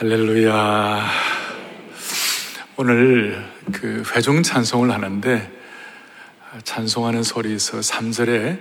할렐루야. 0.00 1.10
오늘 2.76 3.44
그 3.72 4.04
회중 4.14 4.44
찬송을 4.44 4.92
하는데 4.92 5.50
찬송하는 6.62 7.24
소리에서 7.24 7.80
3절에 7.80 8.60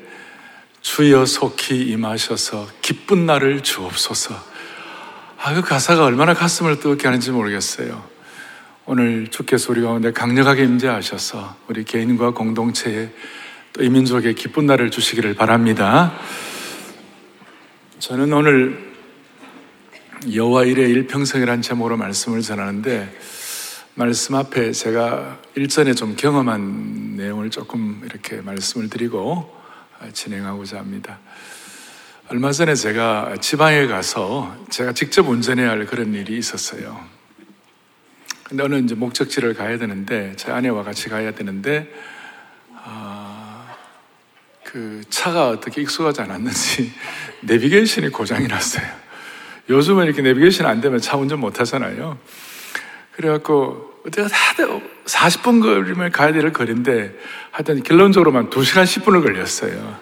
주여 0.82 1.28
속히 1.28 1.90
임하셔서 1.90 2.68
기쁜 2.82 3.28
날을 3.28 3.62
주옵소서. 3.62 4.34
아, 5.38 5.54
그 5.54 5.62
가사가 5.62 6.06
얼마나 6.06 6.34
가슴을 6.34 6.80
뜨겁게 6.80 7.08
하는지 7.08 7.30
모르겠어요. 7.30 8.04
오늘 8.88 9.28
주께서 9.28 9.72
우리 9.72 9.84
가운데 9.84 10.12
강력하게 10.12 10.64
임재하셔서 10.64 11.56
우리 11.68 11.84
개인과 11.84 12.32
공동체에 12.32 13.12
또 13.74 13.84
이 13.84 13.90
민족에 13.90 14.34
기쁜 14.34 14.66
날을 14.66 14.90
주시기를 14.90 15.36
바랍니다. 15.36 16.18
저는 18.00 18.34
오늘 18.34 18.87
여호와 20.26 20.64
일의 20.64 20.90
일평생이라는 20.90 21.62
제목으로 21.62 21.96
말씀을 21.96 22.42
전하는데 22.42 23.16
말씀 23.94 24.34
앞에 24.34 24.72
제가 24.72 25.40
일전에 25.56 25.94
좀 25.94 26.16
경험한 26.16 27.18
내용을 27.18 27.52
조금 27.52 28.02
이렇게 28.04 28.42
말씀을 28.42 28.90
드리고 28.90 29.56
진행하고자 30.14 30.80
합니다. 30.80 31.20
얼마 32.30 32.52
전에 32.52 32.74
제가 32.74 33.38
지방에 33.40 33.86
가서 33.86 34.56
제가 34.70 34.94
직접 34.94 35.30
운전해야 35.30 35.70
할 35.70 35.86
그런 35.86 36.14
일이 36.14 36.38
있었어요. 36.38 37.00
근데 38.44 38.64
어느 38.64 38.76
이제 38.76 38.96
목적지를 38.96 39.54
가야 39.54 39.78
되는데 39.78 40.34
제 40.36 40.52
아내와 40.52 40.84
같이 40.84 41.10
가야 41.10 41.36
되는데 41.36 41.94
아, 42.74 43.76
그 44.64 45.02
차가 45.10 45.50
어떻게 45.50 45.82
익숙하지 45.82 46.22
않았는지 46.22 46.92
내비게이션이 47.44 48.10
고장이 48.10 48.48
났어요. 48.48 49.07
요즘은 49.70 50.06
이렇게 50.06 50.22
내비게이션 50.22 50.66
안 50.66 50.82
되면 50.82 51.00
차 51.00 51.18
운전 51.18 51.40
못 51.40 51.60
하잖아요. 51.60 52.18
그래갖고, 53.16 54.02
어때가 54.06 54.28
다들 54.30 54.82
40분 55.06 55.62
거리면 55.62 56.12
가야 56.12 56.32
될 56.32 56.54
거리인데, 56.54 57.14
하여튼 57.52 57.84
결론적으로만 57.84 58.50
2시간 58.50 58.84
10분을 58.84 59.24
걸렸어요. 59.24 59.98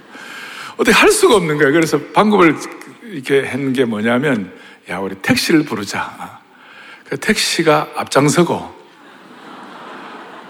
어떻게 0.78 0.92
할 0.92 1.10
수가 1.10 1.36
없는 1.36 1.58
거예요. 1.58 1.72
그래서 1.72 2.00
방법을 2.14 2.56
이렇게 3.04 3.48
한 3.48 3.74
게 3.74 3.86
뭐냐면, 3.86 4.52
야, 4.90 5.00
우리 5.00 5.16
택시를 5.16 5.64
부르자. 5.64 6.40
그 7.10 7.18
택시가 7.18 7.90
앞장서고, 7.96 8.76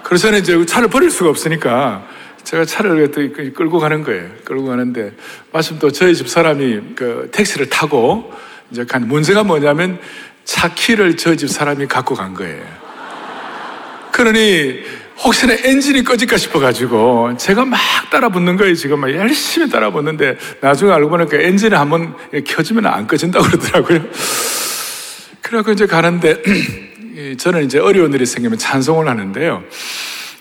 그래서 0.04 0.36
이제 0.36 0.66
차를 0.66 0.90
버릴 0.90 1.10
수가 1.10 1.30
없으니까, 1.30 2.06
제가 2.44 2.66
차를 2.66 3.12
끌고 3.54 3.80
가는 3.80 4.04
거예요. 4.04 4.30
끌고 4.44 4.66
가는데, 4.66 5.14
마침 5.54 5.80
또 5.80 5.92
저희 5.92 6.14
집 6.16 6.28
사람이 6.28 6.96
그 6.96 7.30
택시를 7.32 7.70
타고, 7.70 8.34
이제 8.72 8.86
간 8.86 9.08
문제가 9.08 9.44
뭐냐면 9.44 10.00
차 10.44 10.74
키를 10.74 11.18
저 11.18 11.36
집 11.36 11.50
사람이 11.50 11.88
갖고 11.88 12.16
간 12.16 12.34
거예요. 12.34 12.64
그러니 14.12 14.80
혹시나 15.24 15.54
엔진이 15.54 16.04
꺼질까 16.04 16.38
싶어가지고 16.38 17.38
제가 17.38 17.66
막 17.66 17.80
따라 18.12 18.30
붙는 18.30 18.58
거예요. 18.58 18.76
지금 18.76 19.00
막 19.00 19.12
열심히 19.12 19.70
따라 19.70 19.90
붙는데 19.92 20.38
나중에 20.62 20.92
알고 20.92 21.10
보니까 21.10 21.38
엔진이 21.38 21.74
한번 21.74 22.16
켜지면 22.46 22.86
안 22.86 23.08
꺼진다고 23.08 23.46
그러더라고요. 23.46 24.06
그래갖고 25.42 25.72
이제 25.72 25.86
가는데 25.86 26.42
저는 27.38 27.64
이제 27.66 27.80
어려운 27.80 28.14
일이 28.14 28.26
생기면 28.26 28.58
찬송을 28.58 29.08
하는데요. 29.08 29.64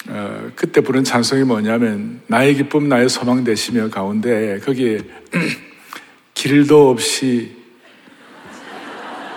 어, 0.08 0.50
그때 0.54 0.80
부른 0.80 1.02
찬송이 1.04 1.44
뭐냐면 1.44 2.20
나의 2.26 2.54
기쁨 2.54 2.88
나의 2.88 3.08
소망 3.08 3.42
되시며 3.44 3.88
가운데 3.90 4.58
거기에 4.64 4.98
길도 6.34 6.90
없이 6.90 7.63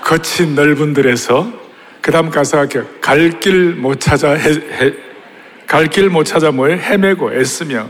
거친 0.08 0.56
넓은 0.56 0.94
들에서 0.94 1.52
그 2.02 2.12
다음 2.14 2.30
가사가 2.30 2.66
갈길 3.02 3.74
못 3.76 4.00
찾아 4.00 4.38
갈 5.68 5.90
길 5.90 6.10
못 6.10 6.24
찾아 6.24 6.50
뭐에 6.52 6.78
헤매고 6.78 7.34
애쓰며 7.34 7.90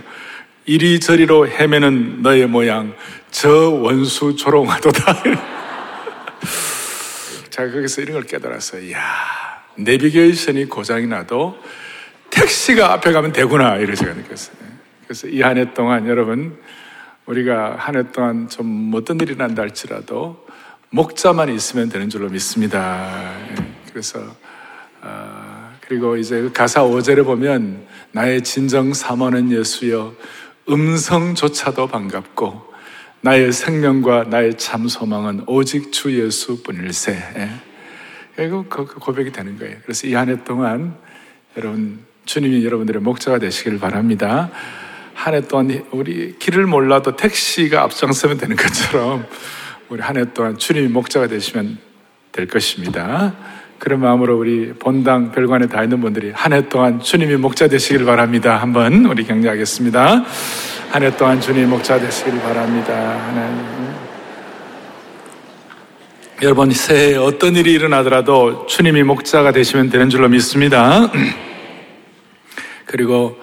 이리저리로 0.65 1.47
헤매는 1.47 2.23
너의 2.23 2.47
모양 2.47 2.95
저 3.29 3.69
원수 3.69 4.35
조롱하도다. 4.35 5.23
자 7.51 7.69
거기서 7.71 8.01
이런 8.01 8.13
걸 8.13 8.23
깨달았어요. 8.23 8.81
이야 8.81 8.99
내비게이션이 9.75 10.65
고장이 10.65 11.05
나도 11.05 11.55
택시가 12.31 12.93
앞에 12.93 13.11
가면 13.11 13.31
되구나 13.31 13.75
이런 13.75 13.95
생각을 13.95 14.23
느꼈어요. 14.23 14.57
그래서 15.05 15.27
이 15.27 15.41
한 15.43 15.57
해 15.57 15.71
동안 15.75 16.07
여러분 16.07 16.57
우리가 17.27 17.75
한 17.77 17.95
해 17.95 18.11
동안 18.11 18.49
좀 18.49 18.91
어떤 18.95 19.19
일이 19.19 19.35
난다 19.35 19.61
할지라도 19.61 20.46
목자만 20.89 21.49
있으면 21.49 21.89
되는 21.89 22.09
줄로 22.09 22.29
믿습니다. 22.29 23.33
예, 23.51 23.55
그래서 23.91 24.19
아, 25.01 25.71
그리고 25.81 26.15
이제 26.17 26.41
그 26.41 26.51
가사 26.51 26.81
5절에 26.83 27.25
보면 27.25 27.85
나의 28.11 28.41
진정 28.43 28.93
사모는 28.93 29.51
예수여 29.51 30.13
음성조차도 30.69 31.87
반갑고 31.87 32.67
나의 33.21 33.51
생명과 33.51 34.25
나의 34.25 34.57
참 34.57 34.87
소망은 34.87 35.43
오직 35.47 35.91
주 35.91 36.17
예수뿐일세. 36.23 37.11
예. 38.37 38.45
이거 38.45 38.65
그, 38.69 38.85
그 38.85 38.99
고백이 38.99 39.31
되는 39.31 39.57
거예요. 39.57 39.75
그래서 39.83 40.07
이 40.07 40.13
한 40.13 40.29
해 40.29 40.43
동안 40.43 40.95
여러분 41.57 42.05
주님이 42.25 42.63
여러분들의 42.65 43.01
목자가 43.01 43.39
되시기를 43.39 43.79
바랍니다. 43.79 44.51
한 45.15 45.33
해 45.33 45.41
동안 45.41 45.83
우리 45.91 46.37
길을 46.37 46.65
몰라도 46.67 47.15
택시가 47.15 47.81
앞장서면 47.83 48.37
되는 48.37 48.55
것처럼 48.55 49.25
우리 49.89 50.01
한 50.01 50.17
해 50.17 50.25
동안 50.33 50.57
주님이 50.57 50.87
목자가 50.89 51.27
되시면 51.27 51.77
될 52.31 52.47
것입니다. 52.47 53.33
그런 53.79 53.99
마음으로 54.01 54.37
우리 54.37 54.73
본당 54.73 55.31
별관에 55.31 55.67
다 55.67 55.83
있는 55.83 56.01
분들이 56.01 56.31
한 56.33 56.51
해 56.53 56.67
동안 56.67 56.99
주님이 56.99 57.37
목자 57.37 57.67
되시길 57.67 58.05
바랍니다. 58.05 58.57
한번 58.57 59.05
우리 59.05 59.23
경례하겠습니다. 59.23 60.25
한 60.91 61.03
해 61.03 61.15
동안 61.15 61.39
주님이 61.39 61.65
목자 61.67 61.99
되시길 61.99 62.39
바랍니다. 62.41 62.93
하나님. 63.27 63.65
여러분 66.41 66.69
새해 66.71 67.15
어떤 67.15 67.55
일이 67.55 67.71
일어나더라도 67.73 68.67
주님이 68.67 69.03
목자가 69.03 69.51
되시면 69.51 69.89
되는 69.89 70.09
줄로 70.09 70.27
믿습니다. 70.29 71.11
그리고 72.85 73.37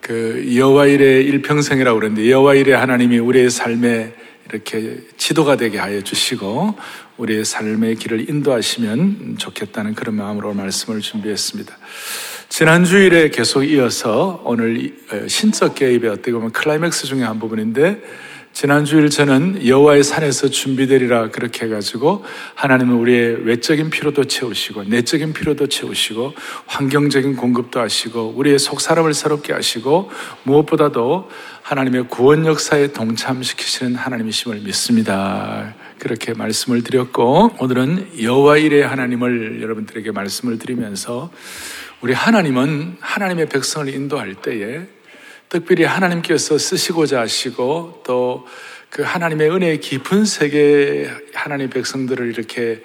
그 0.00 0.52
여호와 0.54 0.86
일의 0.86 1.24
일평생이라고 1.24 1.98
그러는데 1.98 2.30
여호와 2.30 2.54
일의 2.54 2.76
하나님이 2.76 3.18
우리의 3.18 3.50
삶에 3.50 4.12
이렇게 4.50 5.00
지도가 5.16 5.56
되게 5.56 5.78
하여 5.78 6.00
주시고 6.00 6.76
우리의 7.16 7.44
삶의 7.44 7.96
길을 7.96 8.30
인도하시면 8.30 9.36
좋겠다는 9.38 9.94
그런 9.94 10.14
마음으로 10.16 10.54
말씀을 10.54 11.00
준비했습니다. 11.00 11.76
지난 12.48 12.84
주일에 12.84 13.28
계속 13.30 13.64
이어서 13.64 14.40
오늘 14.44 14.96
어, 15.12 15.28
신적 15.28 15.74
개입의 15.74 16.10
어떻게 16.10 16.32
보면 16.32 16.52
클라이맥스 16.52 17.06
중에 17.06 17.22
한 17.22 17.38
부분인데 17.38 18.02
지난 18.56 18.86
주일 18.86 19.10
저는 19.10 19.66
여호와의 19.66 20.02
산에서 20.02 20.48
준비되리라 20.48 21.28
그렇게 21.28 21.66
해가지고 21.66 22.24
하나님은 22.54 22.94
우리의 22.96 23.44
외적인 23.44 23.90
필요도 23.90 24.24
채우시고 24.24 24.84
내적인 24.84 25.34
필요도 25.34 25.66
채우시고 25.66 26.32
환경적인 26.64 27.36
공급도 27.36 27.78
하시고 27.78 28.32
우리의 28.34 28.58
속 28.58 28.80
사람을 28.80 29.12
새롭게 29.12 29.52
하시고 29.52 30.10
무엇보다도 30.44 31.28
하나님의 31.60 32.08
구원 32.08 32.46
역사에 32.46 32.94
동참시키시는 32.94 33.94
하나님이심을 33.94 34.60
믿습니다. 34.60 35.74
그렇게 35.98 36.32
말씀을 36.32 36.82
드렸고 36.82 37.56
오늘은 37.60 38.22
여호와 38.22 38.56
일의 38.56 38.86
하나님을 38.86 39.60
여러분들에게 39.60 40.12
말씀을 40.12 40.58
드리면서 40.58 41.30
우리 42.00 42.14
하나님은 42.14 42.96
하나님의 43.00 43.50
백성을 43.50 43.86
인도할 43.92 44.34
때에 44.36 44.95
특별히 45.48 45.84
하나님께서 45.84 46.58
쓰시고자 46.58 47.20
하시고 47.20 48.02
또 48.04 48.46
그 48.96 49.02
하나님의 49.02 49.50
은혜의 49.50 49.80
깊은 49.80 50.24
세계 50.24 51.10
하나님 51.34 51.68
백성들을 51.68 52.28
이렇게 52.28 52.82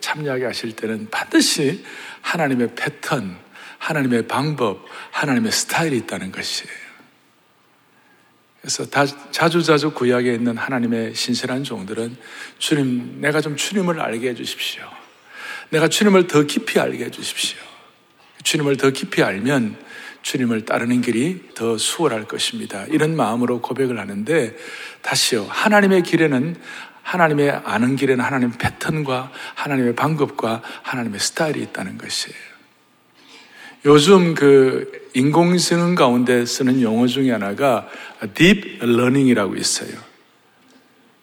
참여하게 0.00 0.46
하실 0.46 0.74
때는 0.74 1.08
반드시 1.10 1.84
하나님의 2.22 2.74
패턴, 2.74 3.38
하나님의 3.78 4.26
방법, 4.26 4.84
하나님의 5.12 5.52
스타일이 5.52 5.98
있다는 5.98 6.32
것이에요. 6.32 6.72
그래서 8.60 8.86
다, 8.86 9.04
자주자주 9.30 9.92
구약에 9.92 10.34
있는 10.34 10.56
하나님의 10.56 11.14
신실한 11.14 11.62
종들은 11.64 12.16
주님, 12.58 13.20
내가 13.20 13.40
좀 13.40 13.54
주님을 13.54 14.00
알게 14.00 14.30
해주십시오. 14.30 14.82
내가 15.68 15.86
주님을 15.86 16.26
더 16.26 16.42
깊이 16.42 16.80
알게 16.80 17.04
해주십시오. 17.04 17.58
주님을 18.42 18.76
더 18.78 18.90
깊이 18.90 19.22
알면 19.22 19.83
주님을 20.24 20.64
따르는 20.64 21.02
길이 21.02 21.50
더 21.54 21.76
수월할 21.76 22.24
것입니다. 22.24 22.86
이런 22.86 23.14
마음으로 23.14 23.60
고백을 23.60 24.00
하는데 24.00 24.56
다시요. 25.02 25.46
하나님의 25.48 26.02
길에는 26.02 26.56
하나님의 27.02 27.50
아는 27.64 27.94
길에는 27.94 28.24
하나님의 28.24 28.56
패턴과 28.58 29.30
하나님의 29.54 29.94
방법과 29.94 30.62
하나님의 30.82 31.20
스타일이 31.20 31.62
있다는 31.62 31.98
것이에요. 31.98 32.38
요즘 33.84 34.34
그 34.34 35.10
인공지능 35.12 35.94
가운데 35.94 36.46
쓰는 36.46 36.80
용어 36.80 37.06
중에 37.06 37.30
하나가 37.30 37.86
deep 38.32 38.78
learning이라고 38.82 39.56
있어요. 39.56 39.90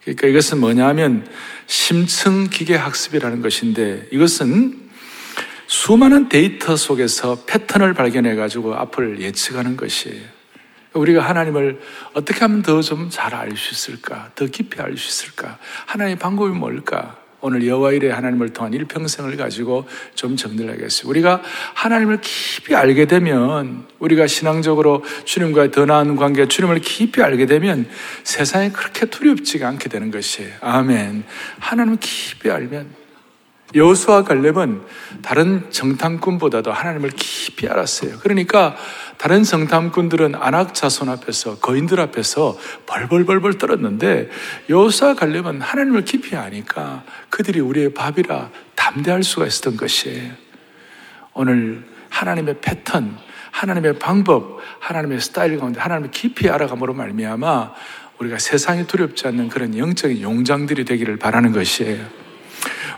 그러니까 0.02 0.28
이것은 0.28 0.60
뭐냐면 0.60 1.28
심층 1.66 2.48
기계 2.48 2.76
학습이라는 2.76 3.42
것인데 3.42 4.06
이것은 4.12 4.81
수많은 5.72 6.28
데이터 6.28 6.76
속에서 6.76 7.44
패턴을 7.46 7.94
발견해 7.94 8.34
가지고 8.34 8.74
앞을 8.74 9.20
예측하는 9.20 9.78
것이에요. 9.78 10.20
우리가 10.92 11.22
하나님을 11.22 11.80
어떻게 12.12 12.40
하면 12.40 12.60
더 12.60 12.82
좀 12.82 13.08
잘 13.08 13.32
알 13.32 13.56
수 13.56 13.72
있을까? 13.72 14.30
더 14.34 14.44
깊이 14.44 14.82
알 14.82 14.94
수 14.98 15.08
있을까? 15.08 15.58
하나님의 15.86 16.18
방법이 16.18 16.52
뭘까? 16.54 17.16
오늘 17.40 17.66
여호와일의 17.66 18.12
하나님을 18.12 18.50
통한 18.50 18.74
일평생을 18.74 19.38
가지고 19.38 19.88
좀 20.14 20.36
정리하겠습니다. 20.36 21.08
우리가 21.08 21.42
하나님을 21.72 22.20
깊이 22.20 22.74
알게 22.74 23.06
되면 23.06 23.86
우리가 23.98 24.26
신앙적으로 24.26 25.02
주님과 25.24 25.70
더 25.70 25.86
나은 25.86 26.16
관계, 26.16 26.46
주님을 26.46 26.80
깊이 26.80 27.22
알게 27.22 27.46
되면 27.46 27.88
세상에 28.24 28.68
그렇게 28.72 29.06
두렵지가 29.06 29.66
않게 29.68 29.88
되는 29.88 30.10
것이에요. 30.10 30.52
아멘. 30.60 31.24
하나님을 31.60 31.98
깊이 31.98 32.50
알면 32.50 33.01
여수와 33.74 34.24
갈렙은 34.24 34.82
다른 35.22 35.70
정탐꾼보다도 35.70 36.72
하나님을 36.72 37.10
깊이 37.10 37.68
알았어요. 37.68 38.18
그러니까 38.20 38.76
다른 39.16 39.42
정탐꾼들은 39.44 40.34
안악 40.34 40.74
자손 40.74 41.08
앞에서 41.08 41.58
거인들 41.58 42.00
앞에서 42.00 42.58
벌벌벌벌 42.86 43.58
떨었는데 43.58 44.30
여수와 44.68 45.14
갈렙은 45.14 45.60
하나님을 45.60 46.04
깊이 46.04 46.36
아니까 46.36 47.04
그들이 47.30 47.60
우리의 47.60 47.94
밥이라 47.94 48.50
담대할 48.74 49.22
수가 49.22 49.46
있었던 49.46 49.76
것이에요. 49.76 50.32
오늘 51.34 51.84
하나님의 52.10 52.56
패턴, 52.60 53.16
하나님의 53.52 53.98
방법, 53.98 54.58
하나님의 54.80 55.20
스타일 55.20 55.58
가운데 55.58 55.80
하나님을 55.80 56.10
깊이 56.10 56.50
알아감으로 56.50 56.94
말미암아 56.94 57.72
우리가 58.18 58.38
세상이 58.38 58.86
두렵지 58.86 59.26
않는 59.28 59.48
그런 59.48 59.76
영적인 59.76 60.20
용장들이 60.20 60.84
되기를 60.84 61.16
바라는 61.16 61.52
것이에요. 61.52 62.21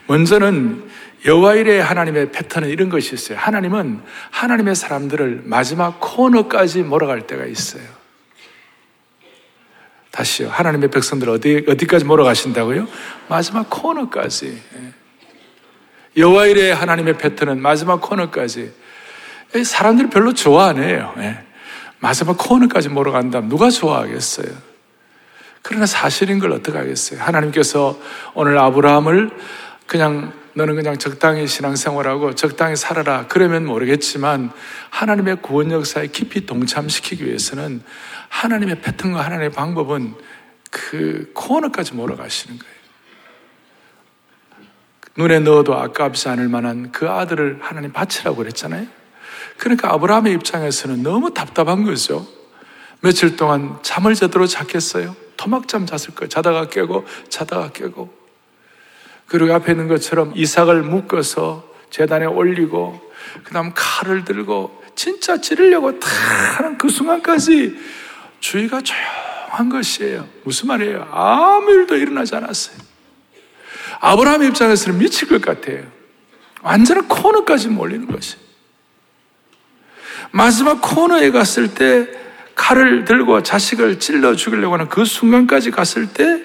먼저는 0.06 0.90
여호와일의 1.24 1.82
하나님의 1.82 2.32
패턴은 2.32 2.68
이런 2.68 2.90
것이 2.90 3.14
있어요. 3.14 3.38
하나님은 3.38 4.02
하나님의 4.30 4.74
사람들을 4.74 5.42
마지막 5.44 5.98
코너까지 6.00 6.82
몰아갈 6.82 7.26
때가 7.26 7.46
있어요. 7.46 7.82
다시요. 10.10 10.48
하나님의 10.48 10.90
백성들 10.90 11.28
어디 11.28 11.64
어디까지 11.66 12.04
몰아가신다고요? 12.04 12.86
마지막 13.28 13.68
코너까지. 13.68 14.46
예. 14.76 14.92
여호와일의 16.16 16.74
하나님의 16.74 17.18
패턴은 17.18 17.60
마지막 17.60 18.00
코너까지. 18.00 18.72
사람들이 19.64 20.10
별로 20.10 20.32
좋아 20.32 20.68
안 20.68 20.80
해요. 20.80 21.14
예. 21.18 21.38
마지막 21.98 22.36
코너까지 22.38 22.90
몰아간다면 22.90 23.48
누가 23.48 23.70
좋아하겠어요? 23.70 24.73
그러나 25.66 25.86
사실인 25.86 26.38
걸 26.38 26.52
어떻게 26.52 26.76
하겠어요? 26.76 27.22
하나님께서 27.22 27.98
오늘 28.34 28.58
아브라함을 28.58 29.30
그냥 29.86 30.34
너는 30.52 30.74
그냥 30.74 30.98
적당히 30.98 31.46
신앙생활하고 31.46 32.34
적당히 32.34 32.76
살아라. 32.76 33.26
그러면 33.28 33.64
모르겠지만 33.64 34.52
하나님의 34.90 35.40
구원 35.40 35.70
역사에 35.70 36.08
깊이 36.08 36.44
동참시키기 36.44 37.24
위해서는 37.24 37.82
하나님의 38.28 38.82
패턴과 38.82 39.24
하나님의 39.24 39.52
방법은 39.52 40.14
그 40.70 41.30
코너까지 41.34 41.94
몰아가시는 41.94 42.58
거예요. 42.58 42.74
눈에 45.16 45.38
넣어도 45.38 45.76
아깝지 45.76 46.28
않을 46.28 46.48
만한 46.48 46.92
그 46.92 47.08
아들을 47.08 47.60
하나님 47.62 47.90
바치라고 47.90 48.36
그랬잖아요. 48.36 48.86
그러니까 49.56 49.94
아브라함의 49.94 50.34
입장에서는 50.34 51.02
너무 51.02 51.32
답답한 51.32 51.84
거죠. 51.84 52.26
며칠 53.00 53.36
동안 53.36 53.78
잠을 53.82 54.14
제대로 54.14 54.46
잤겠어요? 54.46 55.23
토막잠 55.44 55.84
잤을 55.86 56.14
거예요. 56.14 56.28
자다가 56.28 56.68
깨고, 56.68 57.06
자다가 57.28 57.70
깨고. 57.72 58.12
그리고 59.26 59.52
앞에 59.54 59.72
있는 59.72 59.88
것처럼 59.88 60.32
이삭을 60.34 60.82
묶어서 60.82 61.68
재단에 61.90 62.24
올리고 62.26 63.12
그 63.44 63.52
다음 63.52 63.72
칼을 63.74 64.24
들고 64.24 64.82
진짜 64.94 65.40
찌르려고 65.40 65.98
다 65.98 66.08
하는 66.56 66.78
그 66.78 66.88
순간까지 66.88 67.78
주의가 68.40 68.80
조용한 68.82 69.68
것이에요. 69.70 70.28
무슨 70.44 70.68
말이에요? 70.68 71.08
아무 71.10 71.70
일도 71.70 71.96
일어나지 71.96 72.34
않았어요. 72.36 72.76
아브라함 74.00 74.42
입장에서는 74.44 74.98
미칠 74.98 75.28
것 75.28 75.40
같아요. 75.40 75.84
완전한 76.62 77.08
코너까지 77.08 77.68
몰리는 77.68 78.06
것이. 78.08 78.36
마지막 80.30 80.80
코너에 80.80 81.30
갔을 81.30 81.74
때 81.74 82.23
칼을 82.54 83.04
들고 83.04 83.42
자식을 83.42 83.98
찔러 83.98 84.34
죽이려고 84.34 84.74
하는 84.74 84.88
그 84.88 85.04
순간까지 85.04 85.70
갔을 85.70 86.12
때 86.12 86.40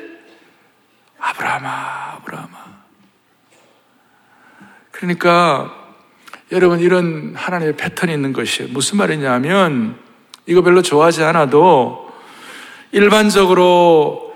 아브라함아, 1.20 1.70
아브라함아. 2.18 2.58
그러니까 4.92 5.76
여러분 6.52 6.80
이런 6.80 7.34
하나님의 7.36 7.78
패턴이 7.78 8.12
있는 8.12 8.34
것이 8.34 8.64
무슨 8.64 8.98
말이냐면 8.98 9.98
이거 10.46 10.62
별로 10.62 10.82
좋아하지 10.82 11.24
않아도 11.24 12.12
일반적으로 12.92 14.36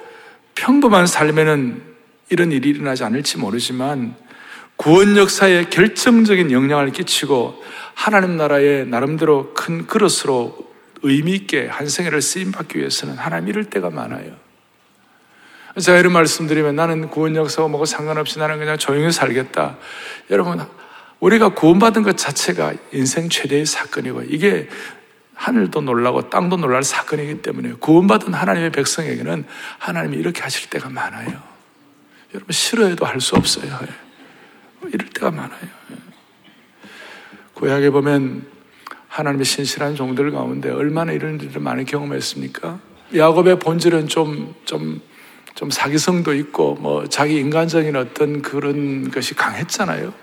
평범한 0.56 1.08
삶에는 1.08 1.82
이런 2.30 2.52
일이 2.52 2.70
일어나지 2.70 3.04
않을지 3.04 3.40
모르지만 3.40 4.16
구원 4.76 5.18
역사에 5.18 5.66
결정적인 5.66 6.52
영향을 6.52 6.92
끼치고 6.92 7.64
하나님 7.96 8.38
나라의 8.38 8.88
나름대로 8.88 9.54
큰 9.54 9.88
그릇으로 9.88 10.73
의미 11.04 11.34
있게 11.34 11.68
한 11.68 11.88
생애를 11.88 12.22
쓰임 12.22 12.52
받기 12.52 12.80
위해서는 12.80 13.18
하나님 13.18 13.50
이럴 13.50 13.66
때가 13.66 13.90
많아요. 13.90 14.36
제가 15.80 15.98
이런 15.98 16.14
말씀드리면 16.14 16.76
나는 16.76 17.10
구원 17.10 17.36
역사가 17.36 17.68
뭐고 17.68 17.86
상관없이 17.86 18.40
나는 18.40 18.60
그냥 18.60 18.78
조용히 18.78 19.12
살겠다. 19.12 19.78
여러분, 20.30 20.62
우리가 21.20 21.50
구원받은 21.50 22.04
것 22.04 22.18
자체가 22.18 22.74
인생 22.92 23.28
최대의 23.30 23.66
사건이고 23.66 24.24
이게 24.24 24.70
하늘도 25.36 25.82
놀라고 25.82 26.30
땅도 26.30 26.58
놀랄 26.58 26.84
사건이기 26.84 27.42
때문에 27.42 27.74
구원받은 27.74 28.34
하나님의 28.34 28.72
백성에게는 28.72 29.46
하나님이 29.80 30.18
이렇게 30.18 30.42
하실 30.42 30.70
때가 30.70 30.90
많아요. 30.90 31.42
여러분, 32.34 32.52
싫어해도 32.52 33.06
할 33.06 33.20
수 33.20 33.36
없어요. 33.36 33.80
이럴 34.88 35.10
때가 35.10 35.32
많아요. 35.32 35.70
구약에 37.56 37.90
보면 37.90 38.53
하나님의 39.14 39.46
신실한 39.46 39.96
종들 39.96 40.32
가운데 40.32 40.70
얼마나 40.70 41.12
이런 41.12 41.40
일을 41.40 41.62
많이 41.62 41.86
경험했습니까? 41.86 42.80
야곱의 43.16 43.60
본질은 43.60 44.08
좀, 44.08 44.56
좀 44.66 45.02
좀 45.56 45.70
사기성도 45.70 46.34
있고 46.34 46.76
뭐 46.76 47.08
자기 47.08 47.38
인간적인 47.38 47.96
어떤 47.96 48.42
그런 48.42 49.12
것이 49.12 49.36
강했잖아요. 49.36 50.14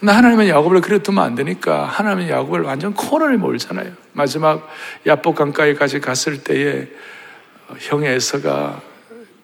근데 0.00 0.12
하나님은 0.12 0.48
야곱을 0.48 0.80
그래 0.80 0.98
두면 0.98 1.22
안 1.22 1.34
되니까 1.34 1.84
하나님은 1.84 2.28
야곱을 2.28 2.62
완전 2.62 2.94
코너에 2.94 3.36
몰잖아요. 3.36 3.92
마지막 4.12 4.68
야복 5.06 5.36
강가에까지 5.36 6.00
갔을 6.00 6.42
때에 6.42 6.88
형의 7.78 8.14
에서가 8.14 8.80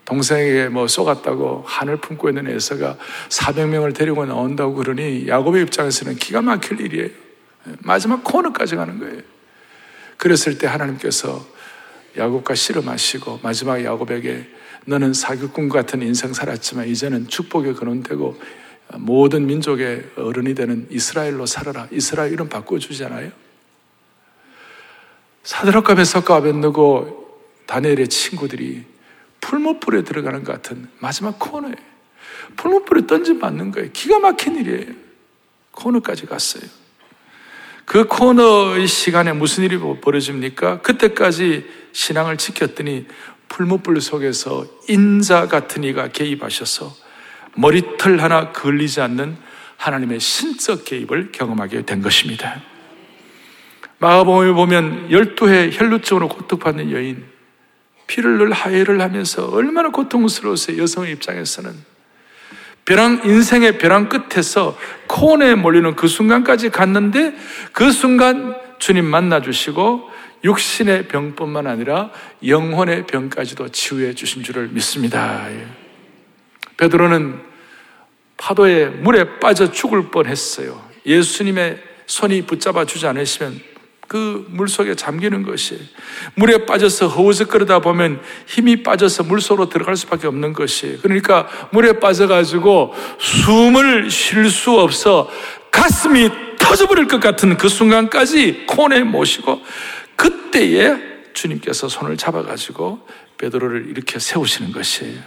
동생에게 0.05 0.69
뭐 0.69 0.89
쏘갔다고 0.89 1.65
한을 1.67 1.99
품고 1.99 2.31
있는 2.31 2.49
에서가 2.49 2.97
400명을 3.29 3.95
데리고 3.95 4.25
나온다고 4.25 4.75
그러니 4.75 5.29
야곱의 5.29 5.63
입장에서는 5.65 6.17
기가 6.17 6.41
막힐 6.41 6.81
일이에요. 6.81 7.28
마지막 7.81 8.25
코너까지 8.25 8.77
가는 8.77 8.99
거예요. 8.99 9.23
그랬을 10.17 10.59
때 10.59 10.67
하나님께서 10.67 11.47
야곱과 12.17 12.55
씨름하시고 12.55 13.41
마지막 13.43 13.83
야곱에게 13.85 14.49
너는 14.87 15.13
사기꾼 15.13 15.69
같은 15.69 16.03
인생 16.03 16.33
살았지만 16.33 16.89
이제는 16.89 17.29
축복의 17.29 17.75
근원되고 17.75 18.41
모든 18.97 19.47
민족의 19.47 20.13
어른이 20.17 20.55
되는 20.55 20.87
이스라엘로 20.91 21.47
살아라. 21.47 21.89
이스라엘 21.93 22.33
이름 22.33 22.49
바꿔주잖아요. 22.49 23.31
사드락과 25.43 25.95
베사과 25.95 26.37
아벤느고 26.37 27.41
다니엘의 27.67 28.09
친구들이 28.09 28.85
풀무불에 29.41 30.05
들어가는 30.05 30.43
것 30.43 30.53
같은 30.53 30.89
마지막 30.99 31.39
코너에 31.39 31.75
풀무불에 32.57 33.07
던져맞는 33.07 33.71
거예요. 33.73 33.91
기가 33.93 34.19
막힌 34.19 34.57
일이에요. 34.57 34.95
코너까지 35.73 36.27
갔어요. 36.27 36.65
그 37.89 38.05
코너의 38.05 38.87
시간에 38.87 39.33
무슨 39.33 39.65
일이 39.65 39.79
벌어집니까? 39.79 40.83
그때까지 40.83 41.65
신앙을 41.93 42.37
지켰더니 42.37 43.07
풀무불 43.49 44.03
속에서 44.03 44.67
인자 44.89 45.49
같은 45.49 45.85
이가 45.85 46.09
개입하셔서 46.09 46.95
머리털 47.57 48.21
하나 48.21 48.53
걸리지 48.53 49.01
않는 49.01 49.39
하나님의 49.79 50.21
신적 50.21 50.85
개입을 50.85 51.33
경험하게 51.33 51.87
된 51.87 52.03
것입니다. 52.03 52.61
마가복음에 54.01 54.53
보면 54.53 55.11
열두 55.11 55.49
해 55.49 55.71
혈루증으로 55.73 56.29
고통받는 56.29 56.91
여인, 56.91 57.25
피를 58.07 58.37
늘 58.37 58.53
하해를 58.53 59.01
하면서 59.01 59.47
얼마나 59.47 59.89
고통스러웠어요. 59.89 60.77
여성의 60.83 61.13
입장에서는. 61.13 61.73
벼랑, 62.89 63.21
인생의 63.23 63.77
벼랑 63.77 64.09
끝에서 64.09 64.75
코너에 65.09 65.55
몰리는 65.55 65.95
그 65.95 66.09
순간까지 66.09 66.71
갔는데 66.71 67.35
그 67.73 67.93
순간 67.93 68.57
주님 68.79 69.05
만나주시고 69.05 70.09
육신의 70.43 71.09
병뿐만 71.09 71.67
아니라 71.67 72.11
영혼의 72.47 73.07
병까지도 73.07 73.69
치유해 73.69 74.15
주신 74.15 74.43
줄을 74.43 74.69
믿습니다. 74.69 75.53
예. 75.53 75.67
베드로는 76.79 77.43
파도에 78.39 78.87
물에 78.87 79.39
빠져 79.39 79.71
죽을 79.71 80.11
뻔했어요. 80.11 80.83
예수님의 81.05 81.83
손이 82.07 82.47
붙잡아 82.47 82.87
주지 82.87 83.07
않으시면 83.07 83.61
그 84.09 84.47
물속에 84.49 84.95
잠기는 84.95 85.43
것이 85.43 85.79
물에 86.35 86.65
빠져서 86.65 87.09
허우적거리다 87.09 87.81
보면 87.81 88.23
힘이 88.47 88.83
빠져서 88.83 89.25
물속으로 89.25 89.69
들어갈 89.69 89.97
수밖에 89.97 90.27
없는 90.27 90.55
것이 90.55 90.99
그러니까 91.03 91.47
물에 91.73 92.01
빠져가지고 92.01 92.95
숨을 93.19 94.11
쉴 94.11 94.51
수 94.51 94.81
없어 94.81 95.31
가슴이 95.71 96.31
터져버릴 96.59 97.07
것 97.07 97.21
같은 97.21 97.59
그 97.59 97.69
순간까지 97.69 98.65
코에 98.67 99.05
모시고 99.05 99.61
그때에 100.17 100.97
주님께서 101.35 101.89
손을 101.89 102.17
잡아가지고 102.17 103.07
베드로를 103.37 103.89
이렇게 103.91 104.19
세우시는 104.19 104.73
것이에요. 104.73 105.21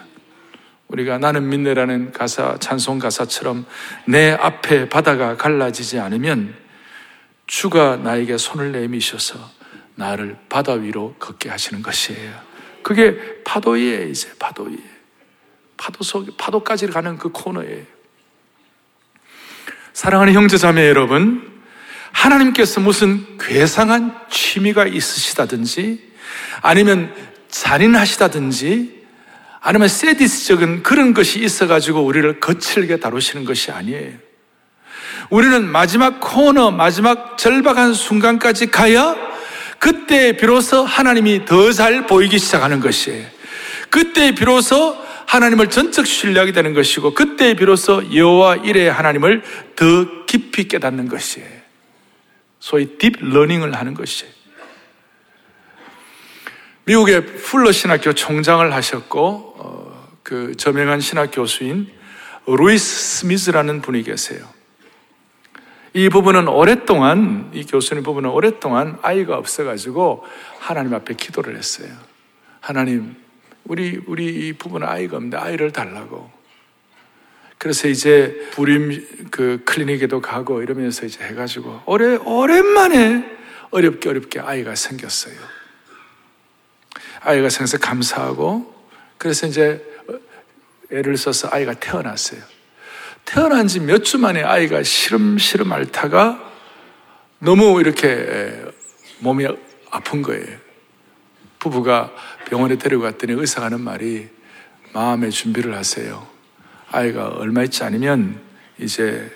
우리가 0.88 1.20
나는 1.20 1.48
믿네라는 1.48 2.12
가사 2.12 2.58
찬송 2.60 3.00
가사처럼 3.00 3.66
내 4.06 4.32
앞에 4.32 4.90
바다가 4.90 5.38
갈라지지 5.38 6.00
않으면 6.00 6.61
주가 7.52 7.98
나에게 7.98 8.38
손을 8.38 8.72
내미셔서 8.72 9.38
나를 9.96 10.38
바다 10.48 10.72
위로 10.72 11.14
걷게 11.20 11.50
하시는 11.50 11.84
것이에요. 11.84 12.32
그게 12.82 13.44
파도예요, 13.44 14.08
이제 14.08 14.30
파도예. 14.40 14.78
파도 15.76 16.02
속, 16.02 16.38
파도까지 16.38 16.88
가는 16.88 17.18
그 17.18 17.28
코너예요. 17.28 17.84
사랑하는 19.92 20.32
형제 20.32 20.56
자매 20.56 20.88
여러분, 20.88 21.62
하나님께서 22.14 22.80
무슨 22.80 23.38
괴상한 23.38 24.18
취미가 24.30 24.86
있으시다든지, 24.86 26.10
아니면 26.62 27.14
잔인하시다든지, 27.50 29.06
아니면 29.60 29.90
세디스적인 29.90 30.84
그런 30.84 31.14
것이 31.14 31.44
있어가지고 31.44 32.00
우리를 32.06 32.40
거칠게 32.40 33.02
다루시는 33.02 33.44
것이 33.44 33.72
아니에요. 33.72 34.31
우리는 35.32 35.66
마지막 35.66 36.20
코너, 36.20 36.72
마지막 36.72 37.38
절박한 37.38 37.94
순간까지 37.94 38.68
가야 38.68 39.16
그때 39.80 40.36
비로소 40.36 40.84
하나님이 40.84 41.46
더 41.46 41.72
잘 41.72 42.06
보이기 42.06 42.38
시작하는 42.38 42.82
것이에요. 42.82 43.26
그때 43.90 44.36
비로소 44.36 44.98
하나님을 45.28 45.70
전적 45.70 46.06
신뢰하게 46.06 46.52
되는 46.52 46.74
것이고 46.74 47.14
그때 47.14 47.54
비로소 47.54 48.14
여호와 48.14 48.58
일의 48.58 48.92
하나님을 48.92 49.42
더 49.78 50.26
깊이 50.26 50.68
깨닫는 50.68 51.08
것이에요. 51.08 51.50
소위 52.60 52.98
딥 52.98 53.14
러닝을 53.22 53.74
하는 53.74 53.94
것이에요. 53.94 54.34
미국의 56.84 57.26
풀러 57.38 57.72
신학교 57.72 58.12
총장을 58.12 58.74
하셨고 58.74 59.56
어, 59.58 60.10
그 60.24 60.56
저명한 60.58 61.00
신학 61.00 61.32
교수인 61.32 61.90
루이스 62.48 63.20
스미즈라는 63.20 63.82
분이 63.82 64.04
계세요. 64.04 64.61
이 65.94 66.08
부부는 66.10 66.48
오랫동안, 66.48 67.52
이 67.54 67.66
교수님 67.66 68.04
부부는 68.04 68.30
오랫동안 68.30 68.98
아이가 69.02 69.38
없어가지고 69.38 70.26
하나님 70.60 70.94
앞에 70.94 71.16
기도를 71.16 71.58
했어요. 71.58 71.90
하나님, 72.62 73.16
우리, 73.66 74.00
우리 74.08 74.48
이 74.48 74.54
부부는 74.54 74.88
아이가 74.88 75.18
없는데 75.18 75.38
아이를 75.38 75.72
달라고. 75.72 76.32
그래서 77.58 77.88
이제 77.88 78.48
불임 78.54 79.28
그 79.30 79.62
클리닉에도 79.66 80.22
가고 80.22 80.64
이러면서 80.64 81.06
이제 81.06 81.24
해가지고 81.24 81.82
오래, 81.86 82.16
오랜만에 82.16 83.38
어렵게 83.70 84.10
어렵게 84.10 84.40
아이가 84.40 84.76
생겼어요. 84.76 85.36
아이가 87.20 87.50
생겨서 87.50 87.78
감사하고 87.78 88.74
그래서 89.18 89.46
이제 89.46 89.86
애를 90.92 91.18
써서 91.18 91.50
아이가 91.52 91.74
태어났어요. 91.74 92.42
태어난 93.26 93.68
지 93.68 93.80
몇 93.80 94.04
주 94.04 94.18
만에 94.18 94.44
아이가 94.44 94.84
시름시름 94.84 95.72
앓다가 95.72 96.52
너무 97.40 97.80
이렇게 97.80 98.62
몸이 99.20 99.48
아픈 99.90 100.22
거예요. 100.22 100.58
부부가 101.60 102.12
병원에 102.48 102.78
데려갔더니 102.78 103.34
의사가 103.34 103.68
하는 103.68 103.82
말이 103.82 104.28
마음의 104.94 105.32
준비를 105.32 105.76
하세요. 105.76 106.28
아이가 106.92 107.30
얼마 107.30 107.64
있지 107.64 107.84
않으면 107.84 108.40
이제 108.80 109.32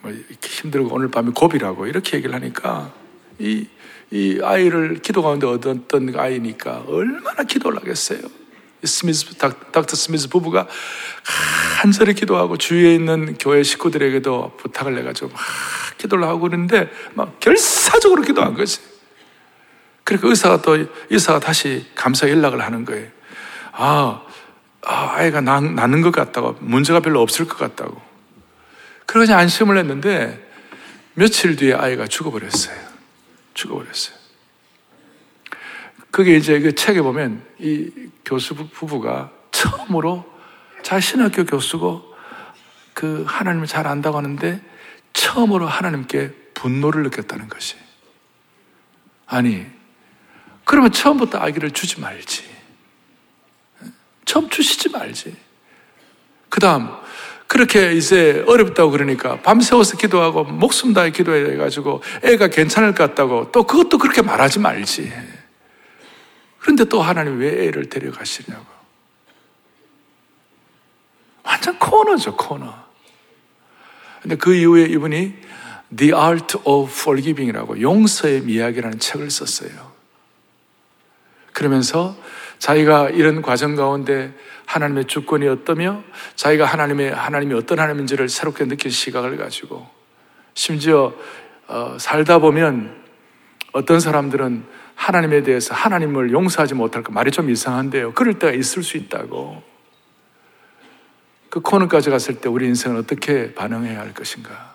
뭐 0.00 0.12
힘들고 0.42 0.94
오늘 0.94 1.10
밤에 1.10 1.30
고비라고 1.34 1.86
이렇게 1.86 2.16
얘기를 2.16 2.34
하니까 2.34 2.92
이, 3.38 3.66
이 4.10 4.40
아이를 4.42 5.00
기도 5.02 5.22
가운데 5.22 5.46
얻었던 5.46 6.14
아이니까 6.16 6.84
얼마나 6.86 7.42
기도를 7.42 7.78
하겠어요. 7.80 8.20
스미스, 8.86 9.34
닥 9.36 9.70
터 9.72 9.96
스미스 9.96 10.28
부부가 10.28 10.66
한절히 11.80 12.14
기도하고 12.14 12.56
주위에 12.56 12.94
있는 12.94 13.36
교회 13.38 13.62
식구들에게도 13.62 14.56
부탁을 14.58 14.94
내가지고 14.94 15.28
막 15.28 15.38
기도를 15.98 16.24
하고 16.26 16.40
그러는데 16.40 16.90
막 17.14 17.38
결사적으로 17.40 18.22
기도한 18.22 18.54
거지. 18.54 18.80
그러니까 20.04 20.28
의사가 20.28 20.62
또, 20.62 20.86
의사가 21.10 21.40
다시 21.40 21.86
감사 21.94 22.28
연락을 22.28 22.60
하는 22.60 22.84
거예요. 22.84 23.08
아, 23.72 24.22
아 24.82 25.12
아이가 25.14 25.40
나, 25.40 25.60
낳는 25.60 26.02
것 26.02 26.10
같다고. 26.12 26.56
문제가 26.60 27.00
별로 27.00 27.20
없을 27.22 27.46
것 27.46 27.56
같다고. 27.56 28.00
그러자 29.06 29.38
안심을 29.38 29.78
했는데 29.78 30.46
며칠 31.14 31.56
뒤에 31.56 31.74
아이가 31.74 32.06
죽어버렸어요. 32.06 32.76
죽어버렸어요. 33.54 34.23
그게 36.14 36.36
이제 36.36 36.60
그 36.60 36.76
책에 36.76 37.02
보면 37.02 37.44
이 37.58 37.90
교수 38.24 38.54
부부가 38.54 39.32
처음으로 39.50 40.24
자신학교 40.84 41.44
교수고 41.44 42.04
그 42.92 43.24
하나님을 43.26 43.66
잘 43.66 43.88
안다고 43.88 44.18
하는데 44.18 44.62
처음으로 45.12 45.66
하나님께 45.66 46.30
분노를 46.54 47.02
느꼈다는 47.02 47.48
것이. 47.48 47.74
아니, 49.26 49.66
그러면 50.64 50.92
처음부터 50.92 51.38
아기를 51.38 51.72
주지 51.72 52.00
말지. 52.00 52.44
처음 54.24 54.48
주시지 54.48 54.90
말지. 54.90 55.34
그 56.48 56.60
다음, 56.60 56.90
그렇게 57.48 57.92
이제 57.92 58.44
어렵다고 58.46 58.92
그러니까 58.92 59.40
밤새워서 59.40 59.96
기도하고 59.96 60.44
목숨 60.44 60.92
다해 60.92 61.10
기도해가지고 61.10 62.04
애가 62.22 62.46
괜찮을 62.46 62.94
것 62.94 63.08
같다고 63.08 63.50
또 63.50 63.64
그것도 63.64 63.98
그렇게 63.98 64.22
말하지 64.22 64.60
말지. 64.60 65.33
그런데 66.64 66.84
또 66.84 67.02
하나님 67.02 67.40
왜 67.40 67.66
애를 67.66 67.90
데려가시냐고. 67.90 68.64
완전 71.42 71.78
코너죠, 71.78 72.38
코너. 72.38 72.74
근데 74.22 74.36
그 74.36 74.54
이후에 74.54 74.84
이분이 74.84 75.34
The 75.94 76.12
Art 76.14 76.56
of 76.64 76.90
Forgiving이라고 76.90 77.82
용서의 77.82 78.40
미학이라는 78.40 78.98
책을 78.98 79.30
썼어요. 79.30 79.92
그러면서 81.52 82.16
자기가 82.58 83.10
이런 83.10 83.42
과정 83.42 83.76
가운데 83.76 84.32
하나님의 84.64 85.04
주권이 85.04 85.46
어떠며 85.46 86.02
자기가 86.34 86.64
하나님의 86.64 87.12
하나님이 87.14 87.52
어떤 87.56 87.78
하나님인지를 87.78 88.30
새롭게 88.30 88.64
느낄 88.64 88.90
시각을 88.90 89.36
가지고 89.36 89.86
심지어 90.54 91.12
어, 91.66 91.98
살다 92.00 92.38
보면 92.38 93.04
어떤 93.72 94.00
사람들은 94.00 94.73
하나님에 94.94 95.42
대해서 95.42 95.74
하나님을 95.74 96.32
용서하지 96.32 96.74
못할까 96.74 97.12
말이 97.12 97.30
좀 97.30 97.50
이상한데요. 97.50 98.12
그럴 98.14 98.38
때가 98.38 98.52
있을 98.52 98.82
수 98.82 98.96
있다고. 98.96 99.62
그 101.50 101.60
코너까지 101.60 102.10
갔을 102.10 102.40
때 102.40 102.48
우리 102.48 102.66
인생은 102.66 102.98
어떻게 102.98 103.54
반응해야 103.54 104.00
할 104.00 104.12
것인가? 104.12 104.74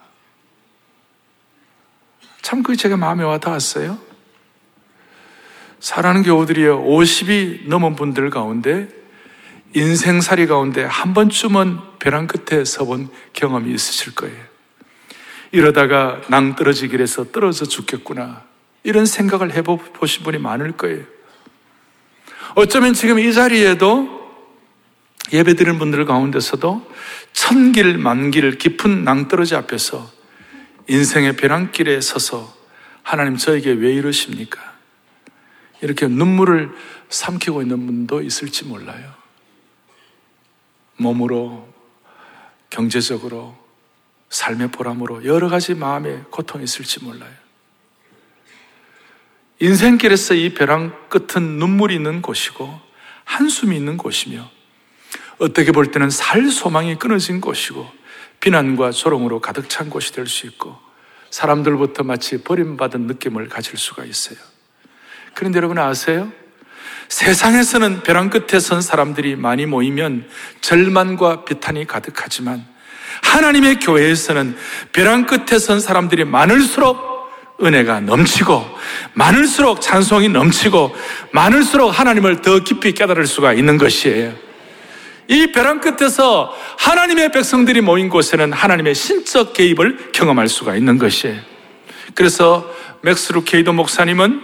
참 2.41 2.63
그게 2.63 2.77
제가 2.77 2.95
마음에 2.95 3.23
와 3.23 3.37
닿았어요. 3.37 3.99
사랑하는 5.79 6.23
교우들이요, 6.23 6.83
50이 6.83 7.67
넘은 7.67 7.95
분들 7.95 8.29
가운데 8.29 8.89
인생살이 9.73 10.47
가운데 10.47 10.83
한 10.83 11.13
번쯤은 11.13 11.79
벼랑 11.99 12.27
끝에 12.27 12.65
서본 12.65 13.09
경험이 13.33 13.73
있으실 13.73 14.15
거예요. 14.15 14.37
이러다가 15.51 16.21
낭떠러지길에서 16.29 17.31
떨어져 17.31 17.65
죽겠구나. 17.65 18.48
이런 18.89 19.05
생각을 19.05 19.53
해보신 19.53 20.23
분이 20.23 20.39
많을 20.39 20.71
거예요. 20.71 21.05
어쩌면 22.55 22.95
지금 22.95 23.19
이 23.19 23.31
자리에도 23.31 24.19
예배 25.31 25.53
드리는 25.53 25.77
분들 25.77 26.05
가운데서도 26.05 26.91
천길, 27.33 27.99
만길, 27.99 28.57
깊은 28.57 29.03
낭떠러지 29.03 29.55
앞에서 29.55 30.11
인생의 30.87 31.35
벼랑길에 31.35 32.01
서서 32.01 32.51
하나님 33.03 33.37
저에게 33.37 33.71
왜 33.71 33.93
이러십니까? 33.93 34.59
이렇게 35.81 36.07
눈물을 36.07 36.71
삼키고 37.09 37.61
있는 37.61 37.85
분도 37.85 38.23
있을지 38.23 38.65
몰라요. 38.65 39.13
몸으로, 40.97 41.71
경제적으로, 42.71 43.55
삶의 44.29 44.71
보람으로 44.71 45.25
여러 45.25 45.47
가지 45.47 45.75
마음의 45.75 46.25
고통이 46.31 46.63
있을지 46.63 47.03
몰라요. 47.03 47.48
인생길에서 49.59 50.35
이 50.35 50.53
벼랑 50.53 50.93
끝은 51.09 51.57
눈물이 51.57 51.95
있는 51.95 52.21
곳이고 52.21 52.79
한숨이 53.25 53.75
있는 53.75 53.97
곳이며 53.97 54.49
어떻게 55.37 55.71
볼 55.71 55.91
때는 55.91 56.09
살 56.09 56.49
소망이 56.49 56.95
끊어진 56.97 57.41
곳이고 57.41 57.89
비난과 58.39 58.91
조롱으로 58.91 59.41
가득 59.41 59.69
찬 59.69 59.89
곳이 59.89 60.13
될 60.13 60.27
수 60.27 60.47
있고 60.47 60.77
사람들부터 61.29 62.03
마치 62.03 62.41
버림받은 62.41 63.01
느낌을 63.01 63.49
가질 63.49 63.77
수가 63.77 64.03
있어요. 64.05 64.37
그런데 65.33 65.57
여러분 65.57 65.77
아세요? 65.77 66.31
세상에서는 67.09 68.03
벼랑 68.03 68.29
끝에 68.29 68.59
선 68.59 68.81
사람들이 68.81 69.35
많이 69.35 69.65
모이면 69.65 70.27
절망과 70.61 71.45
비탄이 71.45 71.85
가득하지만 71.85 72.65
하나님의 73.23 73.79
교회에서는 73.79 74.55
벼랑 74.93 75.25
끝에 75.25 75.59
선 75.59 75.79
사람들이 75.79 76.23
많을수록 76.25 77.09
은혜가 77.61 78.01
넘치고 78.01 78.65
많을수록 79.13 79.81
찬송이 79.81 80.29
넘치고 80.29 80.95
많을수록 81.31 81.97
하나님을 81.97 82.41
더 82.41 82.59
깊이 82.59 82.93
깨달을 82.93 83.27
수가 83.27 83.53
있는 83.53 83.77
것이에요. 83.77 84.33
이 85.27 85.51
벼랑 85.51 85.79
끝에서 85.79 86.55
하나님의 86.79 87.31
백성들이 87.31 87.81
모인 87.81 88.09
곳에는 88.09 88.51
하나님의 88.51 88.95
신적 88.95 89.53
개입을 89.53 90.11
경험할 90.11 90.47
수가 90.47 90.75
있는 90.75 90.97
것이에요. 90.97 91.39
그래서 92.15 92.73
맥스 93.01 93.31
루케이도 93.31 93.71
목사님은 93.73 94.41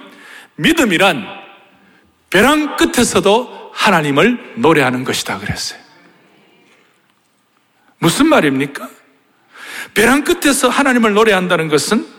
믿음이란 0.55 1.25
벼랑 2.29 2.75
끝에서도 2.77 3.71
하나님을 3.73 4.53
노래하는 4.57 5.03
것이다 5.03 5.39
그랬어요. 5.39 5.79
무슨 7.97 8.27
말입니까? 8.27 8.87
벼랑 9.93 10.23
끝에서 10.23 10.69
하나님을 10.69 11.13
노래한다는 11.13 11.67
것은 11.67 12.14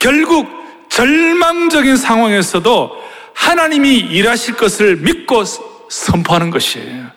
결국 0.00 0.48
절망적인 0.88 1.96
상황에서도 1.96 3.00
하나님이 3.34 3.96
일하실 3.98 4.56
것을 4.56 4.96
믿고 4.96 5.44
선포하는 5.88 6.50
것이에요. 6.50 7.12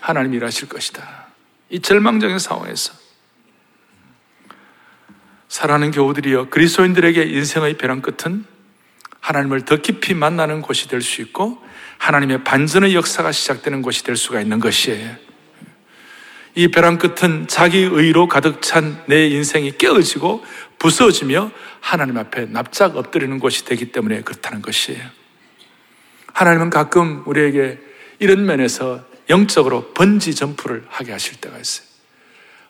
하나님이 0.00 0.38
일하실 0.38 0.68
것이다. 0.68 1.26
이 1.68 1.80
절망적인 1.80 2.38
상황에서. 2.38 2.94
사랑하는 5.48 5.90
교우들이여 5.90 6.48
그리스도인들에게 6.48 7.22
인생의 7.24 7.76
벼랑 7.76 8.00
끝은 8.00 8.46
하나님을 9.20 9.66
더 9.66 9.76
깊이 9.76 10.14
만나는 10.14 10.62
곳이 10.62 10.88
될 10.88 11.02
수 11.02 11.20
있고 11.20 11.62
하나님의 11.98 12.42
반전의 12.44 12.94
역사가 12.94 13.30
시작되는 13.32 13.82
곳이 13.82 14.02
될 14.04 14.16
수가 14.16 14.40
있는 14.40 14.58
것이에요. 14.60 15.14
이 16.54 16.68
벼랑 16.68 16.98
끝은 16.98 17.46
자기 17.48 17.78
의로 17.78 18.28
가득 18.28 18.62
찬 18.62 19.04
내 19.06 19.26
인생이 19.28 19.76
깨어지고 19.78 20.44
부서지며 20.82 21.52
하나님 21.78 22.18
앞에 22.18 22.46
납작 22.46 22.96
엎드리는 22.96 23.38
곳이 23.38 23.64
되기 23.64 23.92
때문에 23.92 24.22
그렇다는 24.22 24.62
것이에요. 24.62 25.00
하나님은 26.32 26.70
가끔 26.70 27.22
우리에게 27.24 27.78
이런 28.18 28.44
면에서 28.44 29.04
영적으로 29.30 29.92
번지 29.94 30.34
점프를 30.34 30.84
하게 30.88 31.12
하실 31.12 31.40
때가 31.40 31.56
있어요. 31.56 31.86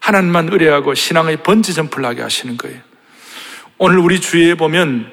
하나님만 0.01 0.53
의뢰하고 0.53 0.93
신앙의 0.93 1.43
번지 1.43 1.73
점프를 1.73 2.05
하게 2.05 2.21
하시는 2.21 2.59
거예요. 2.59 2.83
오늘 3.79 3.97
우리 3.99 4.21
주위에 4.21 4.57
보면 4.57 5.11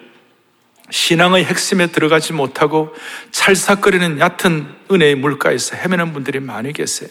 신앙의 0.89 1.46
핵심에 1.46 1.88
들어가지 1.88 2.34
못하고 2.34 2.94
찰싹거리는 3.32 4.20
얕은 4.20 4.75
은혜의 4.91 5.15
물가에서 5.15 5.77
헤매는 5.77 6.12
분들이 6.12 6.41
많이 6.41 6.74
계세요. 6.74 7.10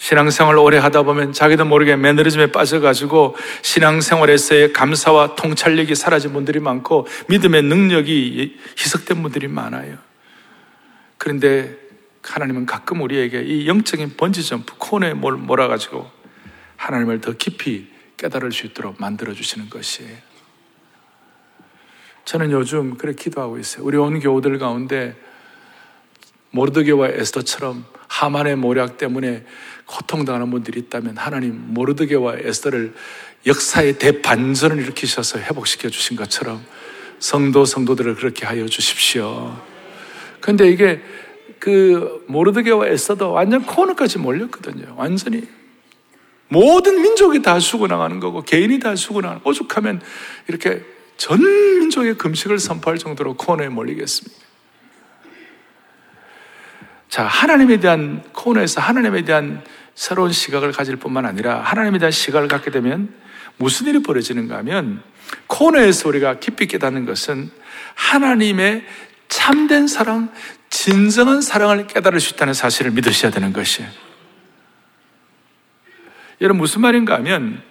신앙생활 0.00 0.56
오래 0.56 0.78
하다 0.78 1.02
보면 1.02 1.34
자기도 1.34 1.66
모르게 1.66 1.94
매너리즘에 1.94 2.52
빠져가지고 2.52 3.36
신앙생활에서의 3.60 4.72
감사와 4.72 5.34
통찰력이 5.34 5.94
사라진 5.94 6.32
분들이 6.32 6.58
많고 6.58 7.06
믿음의 7.28 7.62
능력이 7.64 8.58
희석된 8.78 9.22
분들이 9.22 9.46
많아요. 9.46 9.98
그런데 11.18 11.76
하나님은 12.22 12.64
가끔 12.64 13.02
우리에게 13.02 13.42
이 13.42 13.68
영적인 13.68 14.16
번지점프 14.16 14.76
코너에 14.78 15.12
몰아가지고 15.12 16.10
하나님을 16.76 17.20
더 17.20 17.32
깊이 17.32 17.90
깨달을 18.16 18.52
수 18.52 18.66
있도록 18.66 18.98
만들어주시는 18.98 19.68
것이에요. 19.68 20.16
저는 22.24 22.52
요즘 22.52 22.96
그렇게 22.96 23.24
기도하고 23.24 23.58
있어요. 23.58 23.84
우리 23.84 23.98
온 23.98 24.18
교우들 24.18 24.58
가운데 24.58 25.14
모르드게와 26.52 27.08
에스더처럼 27.08 27.84
하만의 28.08 28.56
모략 28.56 28.98
때문에 28.98 29.44
고통당하는 29.90 30.50
분들이 30.50 30.78
있다면 30.80 31.16
하나님 31.16 31.74
모르드게와 31.74 32.36
에스더를 32.38 32.94
역사의 33.46 33.98
대반전을 33.98 34.80
일으키셔서 34.82 35.40
회복시켜 35.40 35.88
주신 35.88 36.16
것처럼 36.16 36.64
성도 37.18 37.64
성도들을 37.64 38.14
그렇게 38.14 38.46
하여 38.46 38.66
주십시오. 38.66 39.60
근데 40.40 40.68
이게 40.70 41.00
그 41.58 42.24
모르드게와 42.28 42.86
에스더도 42.86 43.32
완전 43.32 43.66
코너까지 43.66 44.18
몰렸거든요. 44.18 44.94
완전히 44.96 45.48
모든 46.48 47.02
민족이 47.02 47.42
다 47.42 47.58
죽어나가는 47.58 48.20
거고 48.20 48.42
개인이 48.42 48.78
다 48.78 48.94
죽어나가는 48.94 49.42
오죽하면 49.44 50.00
이렇게 50.48 50.82
전 51.16 51.40
민족의 51.40 52.14
금식을 52.14 52.58
선포할 52.58 52.98
정도로 52.98 53.36
코너에 53.36 53.68
몰리겠습니다. 53.68 54.50
자, 57.08 57.24
하나님에 57.24 57.80
대한 57.80 58.22
코너에서 58.32 58.80
하나님에 58.80 59.24
대한 59.24 59.64
새로운 60.00 60.32
시각을 60.32 60.72
가질 60.72 60.96
뿐만 60.96 61.26
아니라 61.26 61.60
하나님에 61.60 61.98
대한 61.98 62.10
시각을 62.10 62.48
갖게 62.48 62.70
되면 62.70 63.12
무슨 63.58 63.86
일이 63.86 64.02
벌어지는가 64.02 64.56
하면 64.56 65.02
코너에서 65.46 66.08
우리가 66.08 66.38
깊이 66.40 66.66
깨닫는 66.66 67.04
것은 67.04 67.50
하나님의 67.96 68.86
참된 69.28 69.86
사랑, 69.86 70.32
진정한 70.70 71.42
사랑을 71.42 71.86
깨달을 71.86 72.18
수 72.18 72.32
있다는 72.32 72.54
사실을 72.54 72.92
믿으셔야 72.92 73.30
되는 73.30 73.52
것이에요. 73.52 73.90
여러분 76.40 76.62
무슨 76.62 76.80
말인가 76.80 77.16
하면 77.16 77.62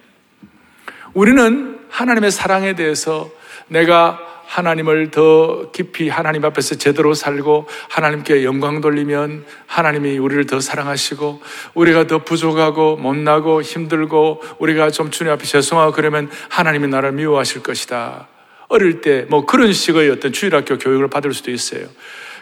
우리는 1.14 1.80
하나님의 1.90 2.30
사랑에 2.30 2.76
대해서 2.76 3.28
내가 3.66 4.20
하나님을 4.50 5.12
더 5.12 5.70
깊이 5.70 6.08
하나님 6.08 6.44
앞에서 6.44 6.74
제대로 6.74 7.14
살고 7.14 7.68
하나님께 7.88 8.42
영광 8.42 8.80
돌리면 8.80 9.46
하나님이 9.66 10.18
우리를 10.18 10.44
더 10.46 10.58
사랑하시고 10.58 11.40
우리가 11.74 12.08
더 12.08 12.24
부족하고 12.24 12.96
못나고 12.96 13.62
힘들고 13.62 14.42
우리가 14.58 14.90
좀 14.90 15.12
주님 15.12 15.32
앞에 15.32 15.44
죄송하고 15.44 15.92
그러면 15.92 16.28
하나님이 16.48 16.88
나를 16.88 17.12
미워하실 17.12 17.62
것이다. 17.62 18.26
어릴 18.66 19.00
때 19.00 19.24
뭐 19.30 19.46
그런 19.46 19.72
식의 19.72 20.10
어떤 20.10 20.32
주일학교 20.32 20.78
교육을 20.78 21.08
받을 21.08 21.32
수도 21.32 21.52
있어요. 21.52 21.86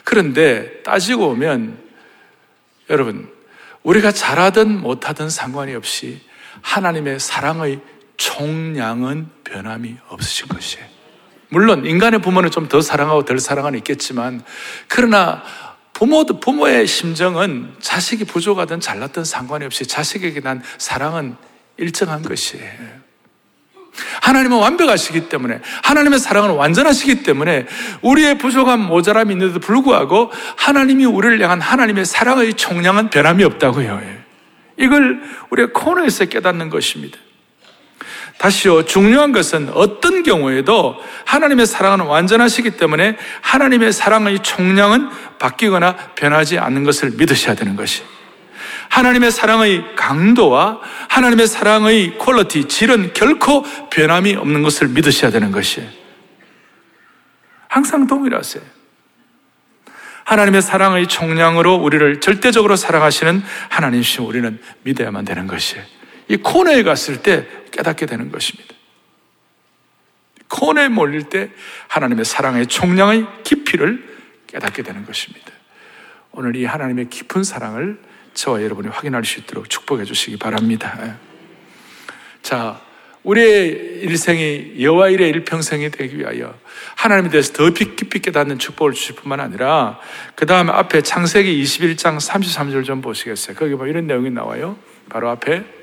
그런데 0.05 0.83
따지고 0.85 1.29
보면 1.29 1.77
여러분 2.89 3.29
우리가 3.83 4.13
잘하든 4.13 4.81
못하든 4.81 5.29
상관이 5.29 5.75
없이 5.75 6.23
하나님의 6.63 7.21
사랑의 7.21 7.81
총량은 8.17 9.29
변함이 9.45 9.97
없으신 10.09 10.49
것이에요. 10.49 10.98
물론 11.51 11.87
인간의 11.87 12.21
부모는 12.21 12.51
좀 12.51 12.69
더 12.69 12.81
사랑하고 12.81 13.25
덜 13.25 13.39
사랑하는 13.39 13.79
있겠지만 13.79 14.43
그러나 14.89 15.43
부모도 15.95 16.39
부모의 16.39 16.87
심정은 16.87 17.75
자식이 17.81 18.25
부족하든 18.25 18.81
잘났든 18.81 19.25
상관이 19.25 19.65
없이 19.65 19.87
자식에게 19.87 20.41
난 20.41 20.63
사랑은 20.77 21.37
일정한 21.77 22.23
것이에요. 22.23 23.09
하나님은 24.23 24.59
완벽하시기 24.59 25.29
때문에 25.29 25.61
하나님의 25.83 26.19
사랑은 26.21 26.51
완전하시기 26.51 27.23
때문에 27.25 27.67
우리의 28.03 28.39
부족한 28.39 28.79
모자람이 28.81 29.33
있는데도 29.33 29.59
불구하고 29.61 30.31
하나님이 30.57 31.05
우리를 31.05 31.41
향한 31.41 31.61
하나님의 31.61 32.05
사랑의 32.05 32.55
총량은 32.55 33.11
변함이 33.11 33.43
없다고요. 33.43 34.01
이걸 34.77 35.21
우리가 35.51 35.73
코너에서 35.73 36.27
깨닫는 36.27 36.71
것입니다. 36.71 37.19
다시요, 38.39 38.85
중요한 38.85 39.33
것은 39.33 39.69
어떤 39.75 40.23
경우에도 40.23 40.97
하나님의 41.27 41.67
사랑은 41.67 42.07
완전하시기 42.07 42.73
때문에 42.73 43.17
하나님의 43.41 43.93
사랑의 43.93 44.39
총량은 44.45 45.11
바뀌거나 45.39 45.97
변하지 46.15 46.59
않는 46.59 46.85
것을 46.85 47.11
믿으셔야 47.17 47.57
되는 47.57 47.75
것이. 47.75 48.03
하나님의 48.91 49.33
사랑의 49.33 49.97
강도와 49.97 50.81
하나님의 51.09 51.49
사랑의 51.49 52.17
퀄리티, 52.19 52.69
질은 52.69 53.13
결코 53.13 53.63
변함이 53.91 54.37
없는 54.37 54.63
것을 54.63 54.89
믿으셔야 54.89 55.33
되는 55.33 55.51
것이. 55.51 55.87
항상 57.69 58.07
동일하세요. 58.07 58.63
하나님의 60.25 60.63
사랑의 60.63 61.07
총량으로 61.07 61.75
우리를 61.75 62.21
절대적으로 62.21 62.77
사랑하시는 62.77 63.43
하나님이시 63.69 64.21
우리는 64.21 64.61
믿어야만 64.85 65.25
되는 65.25 65.47
것이에요. 65.47 65.98
이 66.29 66.37
코너에 66.37 66.83
갔을 66.83 67.23
때 67.23 67.47
깨닫게 67.71 68.07
되는 68.07 68.31
것입니다. 68.31 68.75
코너에 70.49 70.89
몰릴 70.89 71.25
때 71.25 71.51
하나님의 71.89 72.25
사랑의 72.25 72.67
총량의 72.67 73.27
깊이를 73.45 74.17
깨닫게 74.47 74.83
되는 74.83 75.05
것입니다. 75.05 75.53
오늘 76.33 76.57
이 76.57 76.65
하나님의 76.65 77.11
깊은 77.11 77.45
사랑을 77.45 77.99
저와 78.35 78.63
여러분이 78.63 78.89
확인할 78.89 79.25
수 79.25 79.41
있도록 79.41 79.69
축복해 79.69 80.05
주시기 80.05 80.37
바랍니다. 80.37 81.19
자, 82.43 82.81
우리의 83.25 84.01
일생이 84.03 84.77
여호와 84.81 85.09
일의 85.11 85.29
일평생이 85.31 85.91
되기 85.91 86.19
위하여 86.19 86.55
하나님에 86.97 87.31
대해서 87.31 87.53
더 87.53 87.71
깊이 87.71 88.21
깨닫는 88.21 88.59
축복을 88.59 88.93
주실 88.93 89.17
뿐만 89.17 89.41
아니라 89.41 89.99
그 90.35 90.47
다음에 90.47 90.73
앞에 90.73 91.03
창세기 91.03 91.63
21장 91.63 92.17
33절 92.17 92.85
좀 92.85 93.03
보시겠어요. 93.03 93.57
거기 93.57 93.75
뭐 93.75 93.87
이런 93.87 94.07
내용이 94.07 94.31
나와요. 94.31 94.79
바로 95.09 95.29
앞에 95.31 95.78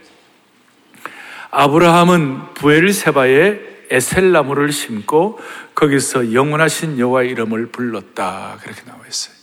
아브라함은 1.58 2.54
부엘세바에 2.56 3.60
에셀나무를 3.90 4.74
심고 4.74 5.40
거기서 5.74 6.34
영원하신 6.34 7.00
여호와의 7.00 7.30
이름을 7.32 7.68
불렀다. 7.68 8.58
그렇게 8.62 8.82
나와 8.84 9.00
있어요. 9.08 9.34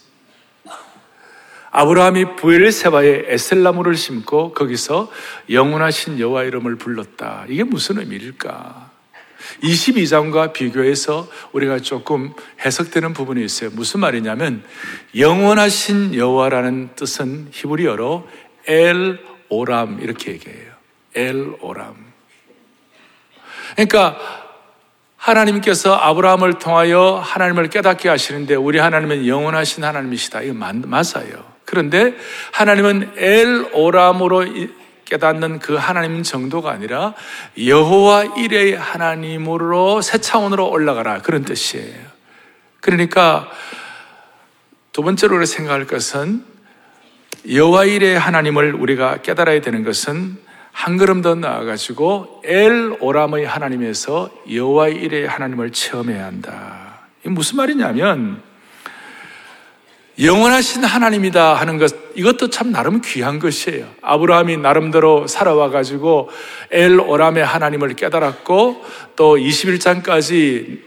아브라함이 1.70 2.36
부엘세바에 2.36 3.24
에셀나무를 3.28 3.96
심고 3.96 4.52
거기서 4.52 5.10
영원하신 5.48 6.18
여호와 6.18 6.42
이름을 6.42 6.76
불렀다. 6.76 7.46
이게 7.48 7.64
무슨 7.64 7.98
의미일까? 7.98 8.90
22장과 9.62 10.52
비교해서 10.52 11.30
우리가 11.52 11.78
조금 11.78 12.34
해석되는 12.62 13.14
부분이 13.14 13.42
있어요. 13.42 13.70
무슨 13.72 14.00
말이냐면 14.00 14.62
영원하신 15.16 16.14
여호와라는 16.14 16.90
뜻은 16.94 17.48
히브리어로 17.52 18.28
엘 18.66 19.18
오람 19.48 20.00
이렇게 20.02 20.32
얘기해요. 20.32 20.71
엘 21.14 21.54
오람. 21.60 21.94
그러니까 23.74 24.18
하나님께서 25.16 25.94
아브라함을 25.94 26.58
통하여 26.58 27.22
하나님을 27.24 27.70
깨닫게 27.70 28.08
하시는데 28.08 28.56
우리 28.56 28.78
하나님은 28.78 29.26
영원하신 29.26 29.84
하나님이시다. 29.84 30.42
이거 30.42 30.54
맞아요. 30.54 31.52
그런데 31.64 32.14
하나님은 32.52 33.12
엘 33.16 33.68
오람으로 33.72 34.44
깨닫는 35.04 35.58
그 35.58 35.74
하나님 35.74 36.22
정도가 36.22 36.70
아니라 36.70 37.14
여호와 37.62 38.24
일의 38.38 38.76
하나님으로 38.76 40.00
새 40.00 40.18
차원으로 40.18 40.70
올라가라 40.70 41.18
그런 41.18 41.44
뜻이에요. 41.44 42.00
그러니까 42.80 43.50
두 44.92 45.02
번째로 45.02 45.36
우리가 45.36 45.46
생각할 45.46 45.86
것은 45.86 46.44
여호와 47.50 47.84
일의 47.84 48.18
하나님을 48.18 48.74
우리가 48.74 49.22
깨달아야 49.22 49.60
되는 49.60 49.84
것은 49.84 50.36
한 50.72 50.96
걸음 50.96 51.22
더 51.22 51.34
나아가지고 51.34 52.42
엘 52.44 52.96
오람의 52.98 53.46
하나님에서 53.46 54.30
여호와 54.52 54.88
일의 54.88 55.28
하나님을 55.28 55.70
체험해야 55.70 56.24
한다. 56.24 57.00
이 57.24 57.28
무슨 57.28 57.58
말이냐면 57.58 58.42
영원하신 60.20 60.84
하나님이다 60.84 61.54
하는 61.54 61.78
것, 61.78 61.94
이것도 62.14 62.50
참 62.50 62.70
나름 62.70 63.00
귀한 63.02 63.38
것이에요. 63.38 63.86
아브라함이 64.02 64.58
나름대로 64.58 65.26
살아와 65.26 65.70
가지고 65.70 66.28
엘 66.70 67.00
오람의 67.00 67.44
하나님을 67.44 67.94
깨달았고 67.94 68.84
또 69.16 69.36
21장까지 69.36 70.80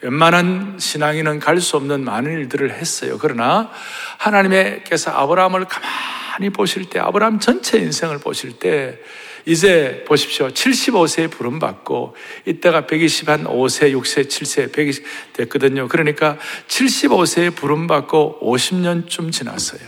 웬만한 0.00 0.78
신앙인은 0.80 1.38
갈 1.38 1.60
수 1.60 1.76
없는 1.76 2.04
많은 2.04 2.32
일들을 2.32 2.72
했어요. 2.72 3.18
그러나 3.20 3.70
하나님께서 4.18 5.12
아브라함을 5.12 5.66
가만히 5.66 6.11
보실 6.50 6.86
때, 6.86 6.98
아브라함 6.98 7.40
전체 7.40 7.78
인생을 7.78 8.18
보실 8.18 8.58
때 8.58 8.98
이제 9.44 10.04
보십시오. 10.06 10.48
75세에 10.48 11.30
부름받고 11.30 12.14
이때가 12.46 12.82
120한 12.82 13.44
5세, 13.44 13.92
6세, 13.92 14.28
7세, 14.28 14.72
120 14.72 15.04
됐거든요. 15.32 15.88
그러니까 15.88 16.38
75세에 16.68 17.54
부름받고 17.54 18.40
50년쯤 18.42 19.32
지났어요. 19.32 19.80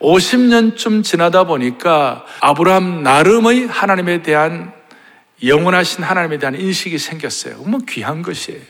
50년쯤 0.00 1.04
지나다 1.04 1.44
보니까 1.44 2.24
아브라함 2.40 3.02
나름의 3.02 3.66
하나님에 3.66 4.22
대한 4.22 4.72
영원하신 5.42 6.04
하나님에 6.04 6.38
대한 6.38 6.54
인식이 6.58 6.98
생겼어요. 6.98 7.58
뭐 7.64 7.80
귀한 7.88 8.22
것이에요. 8.22 8.60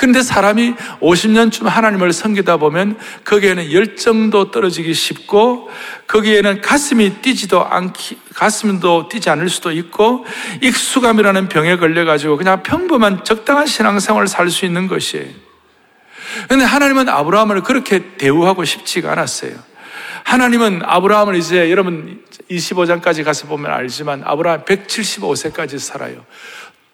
그런데 0.00 0.22
사람이 0.22 0.76
50년쯤 1.02 1.64
하나님을 1.64 2.14
섬기다 2.14 2.56
보면 2.56 2.98
거기에는 3.26 3.70
열정도 3.70 4.50
떨어지기 4.50 4.94
쉽고 4.94 5.68
거기에는 6.06 6.62
가슴이 6.62 7.20
뛰지도 7.20 7.62
않기, 7.62 8.18
가슴도 8.34 9.10
뛰지 9.10 9.28
않을 9.28 9.50
수도 9.50 9.70
있고 9.72 10.24
익숙함이라는 10.62 11.50
병에 11.50 11.76
걸려 11.76 12.06
가지고 12.06 12.38
그냥 12.38 12.62
평범한 12.62 13.24
적당한 13.24 13.66
신앙생활을 13.66 14.26
살 14.26 14.48
수 14.48 14.64
있는 14.64 14.88
것이에요. 14.88 15.28
그런데 16.46 16.64
하나님은 16.64 17.10
아브라함을 17.10 17.62
그렇게 17.62 18.16
대우하고 18.16 18.64
싶지가 18.64 19.12
않았어요. 19.12 19.52
하나님은 20.24 20.80
아브라함을 20.82 21.36
이제 21.36 21.70
여러분 21.70 22.24
25장까지 22.50 23.22
가서 23.22 23.48
보면 23.48 23.70
알지만 23.70 24.22
아브라함 24.24 24.64
175세까지 24.64 25.78
살아요. 25.78 26.24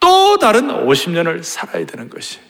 또 0.00 0.38
다른 0.38 0.66
50년을 0.66 1.44
살아야 1.44 1.86
되는 1.86 2.10
것이에요. 2.10 2.45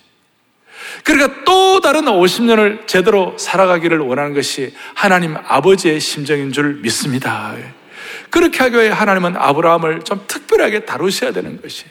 그러니까 1.04 1.44
또 1.44 1.80
다른 1.80 2.04
50년을 2.04 2.86
제대로 2.86 3.34
살아가기를 3.38 3.98
원하는 3.98 4.34
것이 4.34 4.74
하나님 4.94 5.36
아버지의 5.36 6.00
심정인 6.00 6.52
줄 6.52 6.74
믿습니다. 6.82 7.54
그렇게 8.30 8.58
하기 8.58 8.76
위해 8.76 8.88
하나님은 8.88 9.36
아브라함을 9.36 10.02
좀 10.02 10.24
특별하게 10.26 10.80
다루셔야 10.84 11.32
되는 11.32 11.60
것이. 11.60 11.84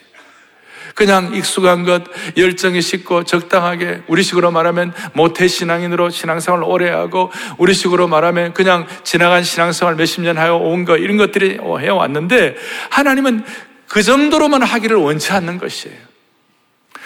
그냥 0.93 1.36
익숙한 1.36 1.84
것, 1.84 2.04
열정이 2.38 2.82
식고 2.82 3.26
적당하게 3.26 4.04
우리식으로 4.08 4.52
말하면 4.52 4.93
모태 5.13 5.45
신앙인으로 5.48 6.10
신앙생활을 6.10 6.63
오래 6.65 6.89
하고 6.89 7.32
우리식으로 7.58 8.08
말하면 8.08 8.54
그냥 8.54 8.88
지나간 9.04 9.43
신앙생활 9.43 9.95
몇십 9.95 10.21
년 10.21 10.38
하여 10.38 10.56
온 10.56 10.86
것 10.86 10.98
이런 10.98 11.17
것들이 11.17 11.60
해왔는데 11.62 12.56
하나님은 12.91 13.43
그 13.89 14.02
정도로만 14.04 14.63
하기를 14.63 14.95
원치 14.95 15.34
않는 15.34 15.58
것이에요. 15.58 16.14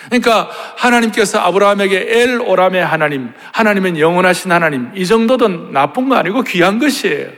그러니까 0.10 0.50
하나님께서 0.78 1.40
아브라함에게 1.40 2.06
엘 2.10 2.42
오람의 2.42 2.84
하나님, 2.84 3.32
하나님은 3.54 4.00
영원하신 4.00 4.52
하나님, 4.52 4.92
이 4.96 5.06
정도도 5.06 5.72
나쁜 5.72 6.10
거 6.10 6.16
아니고 6.16 6.42
귀한 6.44 6.80
것이에요. 6.80 7.30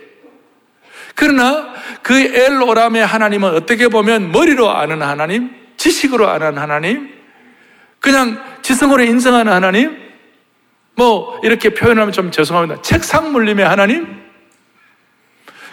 그러나 1.15 1.73
그 2.01 2.13
엘 2.13 2.61
오람의 2.61 3.05
하나님은 3.05 3.55
어떻게 3.55 3.89
보면 3.89 4.31
머리로 4.31 4.69
아는 4.69 5.01
하나님, 5.01 5.51
지식으로 5.77 6.29
아는 6.29 6.57
하나님, 6.57 7.09
그냥 7.99 8.41
지성으로 8.61 9.03
인정하는 9.03 9.51
하나님, 9.51 9.97
뭐 10.95 11.39
이렇게 11.43 11.73
표현하면 11.73 12.11
좀 12.11 12.31
죄송합니다. 12.31 12.81
책상 12.81 13.31
물림의 13.31 13.67
하나님, 13.67 14.20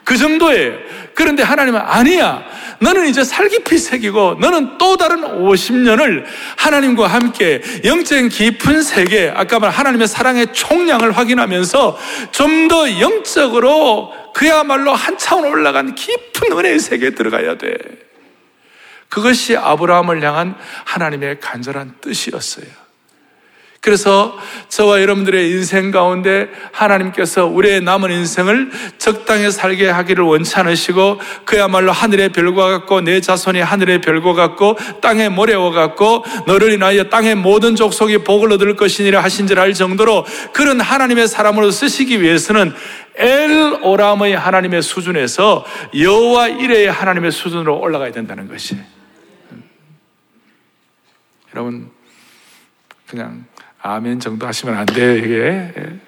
그 0.08 0.16
정도예요. 0.16 0.72
그런데 1.12 1.42
하나님은 1.42 1.78
아니야. 1.78 2.42
너는 2.80 3.08
이제 3.08 3.22
살깊이 3.24 3.76
새기고 3.76 4.38
너는 4.40 4.78
또 4.78 4.96
다른 4.96 5.20
50년을 5.20 6.24
하나님과 6.56 7.06
함께 7.08 7.60
영적 7.84 8.30
깊은 8.30 8.80
세계, 8.80 9.30
아까 9.36 9.58
말 9.58 9.68
하나님의 9.70 10.08
사랑의 10.08 10.54
총량을 10.54 11.12
확인하면서 11.12 11.98
좀 12.30 12.68
더 12.68 13.00
영적으로 13.00 14.12
그야말로 14.34 14.92
한 14.94 15.18
차원 15.18 15.44
올라간 15.44 15.94
깊은 15.94 16.52
은혜의 16.52 16.78
세계에 16.78 17.10
들어가야 17.10 17.58
돼. 17.58 17.76
그것이 19.10 19.56
아브라함을 19.56 20.22
향한 20.22 20.54
하나님의 20.84 21.40
간절한 21.40 21.96
뜻이었어요. 22.00 22.66
그래서 23.80 24.36
저와 24.68 25.00
여러분들의 25.00 25.50
인생 25.50 25.92
가운데 25.92 26.48
하나님께서 26.72 27.46
우리의 27.46 27.80
남은 27.80 28.10
인생을 28.10 28.70
적당히 28.98 29.50
살게 29.50 29.88
하기를 29.88 30.24
원치 30.24 30.56
않으시고 30.56 31.20
그야말로 31.44 31.92
하늘의 31.92 32.30
별과 32.30 32.66
같고 32.66 33.02
내 33.02 33.20
자손이 33.20 33.60
하늘의 33.60 34.00
별과 34.00 34.32
같고 34.32 34.76
땅의 35.00 35.30
모래와 35.30 35.70
같고 35.70 36.24
너를 36.46 36.72
인하여 36.72 37.04
땅의 37.04 37.36
모든 37.36 37.76
족속이 37.76 38.18
복을 38.24 38.52
얻을 38.52 38.74
것이니라 38.74 39.22
하신줄 39.22 39.60
알 39.60 39.74
정도로 39.74 40.26
그런 40.52 40.80
하나님의 40.80 41.28
사람으로 41.28 41.70
쓰시기 41.70 42.20
위해서는 42.20 42.74
엘 43.14 43.78
오람의 43.82 44.36
하나님의 44.36 44.82
수준에서 44.82 45.64
여호와 45.96 46.48
이레의 46.48 46.90
하나님의 46.90 47.30
수준으로 47.30 47.78
올라가야 47.78 48.12
된다는 48.12 48.48
것이. 48.48 48.76
여러분 51.54 51.90
그냥 53.06 53.46
아멘 53.88 54.20
정도 54.20 54.46
하시면 54.46 54.76
안 54.76 54.84
돼요, 54.84 55.16
이게. 55.16 55.72
예. 55.76 55.98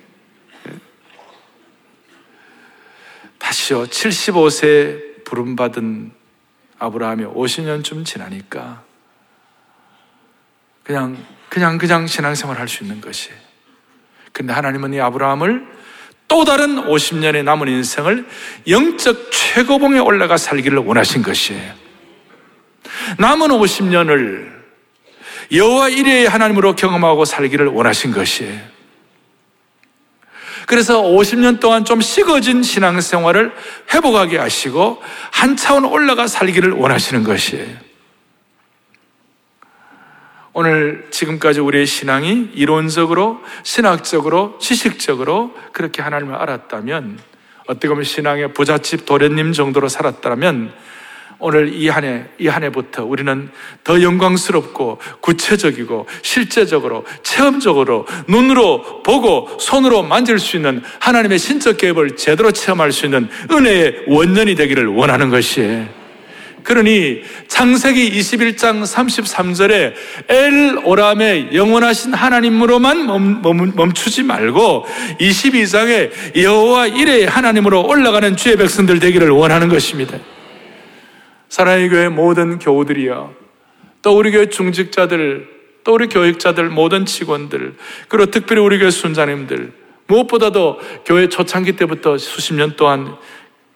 다시요, 3.39 3.85
75세 3.85 5.25
부름받은 5.25 6.13
아브라함이 6.79 7.25
50년쯤 7.25 8.05
지나니까 8.05 8.83
그냥, 10.83 11.17
그냥, 11.49 11.79
그냥 11.79 12.07
신앙생활 12.07 12.59
할 12.59 12.69
수 12.69 12.85
있는 12.85 13.01
것이. 13.01 13.31
근데 14.33 14.53
하나님은 14.53 14.93
이 14.93 15.01
아브라함을 15.01 15.67
또 16.29 16.45
다른 16.45 16.77
50년의 16.77 17.45
남은 17.45 17.69
인생을 17.69 18.27
영적 18.69 19.33
최고봉에 19.33 20.01
올라가 20.01 20.37
살기를 20.37 20.79
원하신 20.79 21.23
것이에요. 21.23 21.73
남은 23.19 23.49
50년을 23.49 24.60
여호와 25.53 25.89
이레의 25.89 26.29
하나님으로 26.29 26.77
경험하고 26.77 27.25
살기를 27.25 27.67
원하신 27.67 28.13
것이에요. 28.13 28.61
그래서 30.67 31.03
50년 31.03 31.59
동안 31.59 31.85
좀 31.85 32.01
식어진 32.01 32.63
신앙생활을 32.63 33.53
회복하게 33.93 34.39
하시고 34.39 35.03
한 35.33 35.57
차원 35.57 35.85
올라가 35.85 36.29
살기를 36.29 36.71
원하시는 36.73 37.25
것이에요. 37.25 37.91
오늘 40.53 41.09
지금까지 41.11 41.61
우리의 41.61 41.87
신앙이 41.87 42.51
이론적으로, 42.55 43.41
신학적으로, 43.63 44.59
지식적으로 44.61 45.55
그렇게 45.73 46.03
하나님을 46.03 46.35
알았다면, 46.35 47.19
어떻게 47.67 47.89
보면 47.89 48.03
신앙의 48.03 48.53
부잣집 48.53 49.07
도련님 49.07 49.53
정도로 49.53 49.89
살았다면, 49.89 50.73
오늘 51.41 51.73
이 51.75 51.89
한 51.89 52.05
해, 52.05 52.25
이 52.39 52.47
한 52.49 52.63
해부터 52.63 53.05
우리는 53.05 53.49
더 53.83 54.01
영광스럽고 54.03 54.99
구체적이고 55.21 56.07
실제적으로 56.23 57.05
체험적으로 57.23 58.07
눈으로 58.29 59.03
보고 59.03 59.49
손으로 59.59 60.03
만질 60.03 60.39
수 60.39 60.57
있는 60.57 60.83
하나님의 61.01 61.39
신적 61.39 61.79
계획을 61.79 62.17
제대로 62.17 62.53
체험할 62.53 62.93
수 62.93 63.07
있는 63.07 63.29
은혜의 63.51 64.05
원년이 64.09 64.55
되기를 64.55 64.87
원하는 64.87 65.31
것이에요. 65.31 66.01
그러니 66.63 67.23
창세기 67.49 68.11
21장 68.21 68.83
33절에 68.83 69.95
엘 70.29 70.79
오람의 70.85 71.51
영원하신 71.55 72.13
하나님으로만 72.13 73.07
멈 73.75 73.95
추지 73.95 74.23
말고 74.23 74.85
22장에 75.19 76.37
여호와 76.37 76.89
이레의 76.89 77.27
하나님으로 77.27 77.87
올라가는 77.87 78.37
주의 78.37 78.57
백성들 78.57 79.01
되기를 79.01 79.31
원하는 79.31 79.69
것입니다. 79.71 80.19
사랑의 81.51 81.91
교회 81.91 82.09
모든 82.09 82.59
교우들이여 82.59 83.35
또 84.01 84.17
우리 84.17 84.31
교회 84.31 84.49
중직자들 84.49 85.61
또 85.85 85.95
우리 85.95 86.09
교육자들 86.09 86.71
모든 86.71 87.05
직원들 87.05 87.75
그리고 88.09 88.31
특별히 88.31 88.63
우리 88.63 88.79
교회 88.79 88.91
순자님들 88.91 89.73
무엇보다도 90.07 90.81
교회 91.05 91.29
초창기 91.29 91.73
때부터 91.73 92.19
수십 92.19 92.55
년 92.55 92.77
동안 92.77 93.17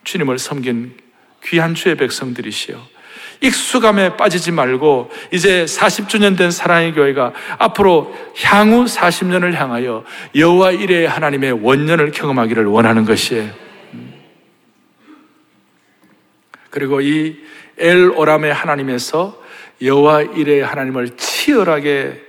주님을 0.02 0.38
섬긴 0.38 0.96
귀한 1.44 1.74
주의 1.74 1.94
백성들이시여. 1.96 2.94
익숙함에 3.40 4.16
빠지지 4.16 4.52
말고 4.52 5.10
이제 5.32 5.64
40주년 5.64 6.36
된 6.36 6.50
사랑의 6.50 6.94
교회가 6.94 7.32
앞으로 7.58 8.14
향후 8.42 8.84
40년을 8.84 9.52
향하여 9.52 10.04
여호와 10.34 10.72
이레 10.72 11.06
하나님의 11.06 11.52
원년을 11.52 12.10
경험하기를 12.12 12.64
원하는 12.66 13.04
것이에요. 13.04 13.50
그리고 16.70 17.00
이 17.00 17.36
엘 17.78 18.10
오람의 18.10 18.52
하나님에서 18.52 19.42
여호와 19.82 20.22
이레 20.22 20.62
하나님을 20.62 21.16
치열하게 21.16 22.22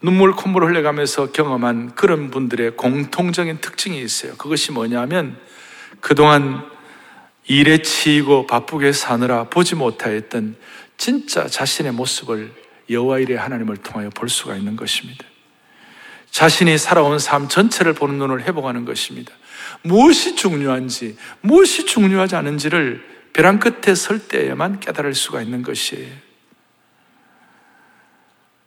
눈물 0.00 0.32
콧물 0.32 0.64
흘려가면서 0.64 1.32
경험한 1.32 1.94
그런 1.94 2.30
분들의 2.30 2.76
공통적인 2.76 3.58
특징이 3.60 4.00
있어요. 4.00 4.34
그것이 4.36 4.72
뭐냐면 4.72 5.38
그동안 6.00 6.62
일에 7.46 7.78
치이고 7.78 8.46
바쁘게 8.46 8.92
사느라 8.92 9.44
보지 9.44 9.74
못하였던 9.74 10.56
진짜 10.96 11.46
자신의 11.46 11.92
모습을 11.92 12.52
여호와 12.90 13.18
일의 13.20 13.36
하나님을 13.36 13.78
통하여 13.78 14.10
볼 14.10 14.28
수가 14.28 14.56
있는 14.56 14.76
것입니다. 14.76 15.24
자신이 16.30 16.76
살아온 16.78 17.18
삶 17.18 17.48
전체를 17.48 17.94
보는 17.94 18.18
눈을 18.18 18.42
회복하는 18.42 18.84
것입니다. 18.84 19.32
무엇이 19.82 20.34
중요한지, 20.34 21.16
무엇이 21.40 21.86
중요하지 21.86 22.36
않은지를 22.36 23.13
벼랑 23.34 23.58
끝에 23.58 23.94
설 23.94 24.20
때에만 24.20 24.80
깨달을 24.80 25.12
수가 25.14 25.42
있는 25.42 25.62
것이에요. 25.62 26.10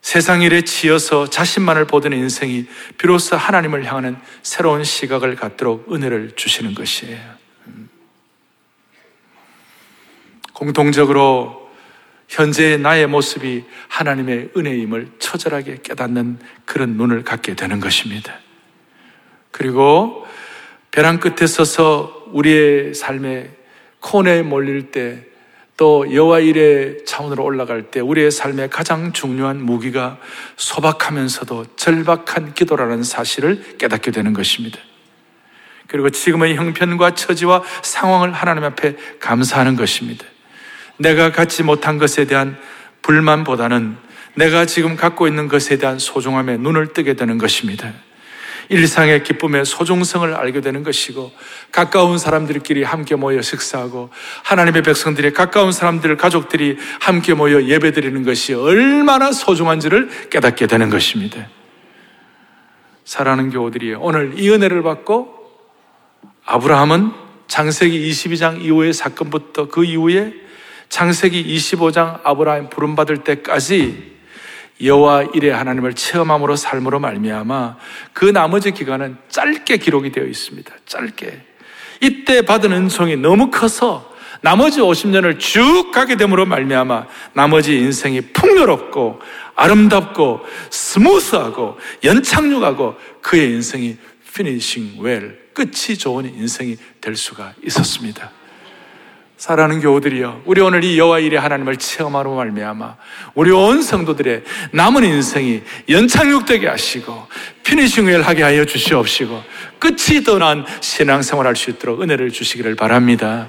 세상 0.02 0.42
일에 0.42 0.62
치여서 0.62 1.30
자신만을 1.30 1.88
보던 1.88 2.14
인생이 2.14 2.68
비로소 2.98 3.36
하나님을 3.36 3.86
향하는 3.86 4.18
새로운 4.44 4.84
시각을 4.84 5.36
갖도록 5.36 5.92
은혜를 5.92 6.34
주시는 6.36 6.76
것이에요. 6.76 7.20
공통적으로 10.54 11.70
현재의 12.28 12.78
나의 12.78 13.08
모습이 13.08 13.64
하나님의 13.88 14.52
은혜임을 14.56 15.12
처절하게 15.20 15.80
깨닫는 15.82 16.40
그런 16.66 16.98
눈을 16.98 17.24
갖게 17.24 17.56
되는 17.56 17.80
것입니다. 17.80 18.38
그리고 19.52 20.26
벼랑 20.92 21.20
끝에 21.20 21.48
서서 21.48 22.26
우리의 22.32 22.94
삶의 22.94 23.57
코너에 24.08 24.42
몰릴 24.42 24.92
때 24.92 25.28
또 25.78 26.12
여호와 26.12 26.40
일의 26.40 27.06
차원으로 27.06 27.44
올라갈 27.44 27.84
때 27.84 28.00
우리의 28.00 28.32
삶의 28.32 28.72
가장 28.72 29.14
중요한 29.14 29.62
무기가 29.62 30.18
소박하면서도 30.58 31.76
절박한 31.76 32.56
기도라는 32.56 33.04
사실을 33.04 33.78
깨닫게 33.78 34.10
되는 34.10 34.34
것입니다. 34.34 34.80
그리고 35.86 36.10
지금의 36.10 36.56
형편과 36.56 37.14
처지와 37.14 37.64
상황을 37.84 38.34
하나님 38.34 38.64
앞에 38.64 38.96
감사하는 39.20 39.76
것입니다. 39.76 40.26
내가 40.98 41.32
갖지 41.32 41.62
못한 41.62 42.00
것에 42.00 42.26
대한 42.26 42.58
불만보다는 43.04 43.98
내가 44.34 44.66
지금 44.66 44.96
갖고 44.96 45.28
있는 45.28 45.48
것에 45.48 45.78
대한 45.78 46.00
소중함에 46.00 46.58
눈을 46.58 46.94
뜨게 46.94 47.14
되는 47.14 47.38
것입니다. 47.38 47.94
일상의 48.70 49.24
기쁨의 49.24 49.66
소중성을 49.66 50.34
알게 50.34 50.62
되는 50.62 50.84
것이고 50.84 51.32
가까운 51.72 52.18
사람들끼리 52.18 52.84
함께 52.84 53.16
모여 53.16 53.42
식사하고 53.42 54.10
하나님의 54.44 54.84
백성들이 54.84 55.34
가까운 55.34 55.72
사람들 55.72 56.18
가족들이 56.18 56.78
함께 57.00 57.34
모여 57.34 57.64
예배드리는 57.64 58.24
것이 58.24 58.54
얼마나 58.54 59.32
소중한지를 59.32 60.30
깨닫게 60.30 60.68
되는 60.68 60.90
것입니다. 60.90 61.48
사랑하는 63.06 63.52
교우들이 63.52 63.94
오늘 63.94 64.34
이 64.38 64.50
은혜를 64.50 64.84
받고 64.84 65.34
아브라함은 66.46 67.12
장세기 67.48 68.10
22장 68.10 68.62
이후의 68.62 68.94
사건부터 68.94 69.70
그 69.70 69.86
이후에 69.86 70.34
창세기 70.90 71.44
25장 71.56 72.20
아브라함 72.24 72.70
부름 72.70 72.96
받을 72.96 73.24
때까지 73.24 74.17
여호와 74.82 75.30
일의 75.34 75.52
하나님을 75.52 75.94
체험함으로 75.94 76.56
삶으로 76.56 77.00
말미암아 77.00 77.78
그 78.14 78.26
나머지 78.26 78.72
기간은 78.72 79.18
짧게 79.30 79.78
기록이 79.78 80.12
되어 80.12 80.26
있습니다. 80.26 80.72
짧게. 80.86 81.42
이때 82.02 82.42
받은 82.44 82.72
은총이 82.72 83.18
너무 83.18 83.50
커서 83.50 84.16
나머지 84.42 84.80
50년을 84.80 85.40
쭉 85.40 85.92
가게 85.92 86.16
됨으로 86.16 86.46
말미암아 86.46 87.08
나머지 87.34 87.78
인생이 87.78 88.22
풍요롭고 88.34 89.20
아름답고 89.56 90.42
스무스하고 90.70 91.78
연착륙하고 92.04 92.96
그의 93.22 93.50
인생이 93.52 93.98
finishing 94.36 94.98
well 95.00 95.48
끝이 95.54 95.98
좋은 95.98 96.26
인생이 96.26 96.78
될 97.02 97.16
수가 97.16 97.54
있었습니다. 97.66 98.32
사랑하는 99.38 99.82
교우들이여, 99.82 100.42
우리 100.46 100.62
오늘 100.62 100.84
이 100.84 100.98
여호와 100.98 101.20
이레의 101.20 101.40
하나님을 101.40 101.78
체험하러 101.78 102.34
말미암아 102.34 102.98
우리 103.36 103.52
온 103.52 103.84
성도들의 103.84 104.44
남은 104.72 105.04
인생이 105.04 105.62
연착륙되게 105.88 106.68
하시고 106.68 107.28
finishing 107.64 108.05
well 108.05 108.24
하게 108.24 108.42
하여 108.42 108.66
주시옵시고 108.66 109.44
끝이 109.78 110.24
떠난 110.26 110.66
신앙생활할 110.82 111.56
수 111.56 111.70
있도록 111.70 112.02
은혜를 112.02 112.32
주시기를 112.32 112.76
바랍니다. 112.76 113.48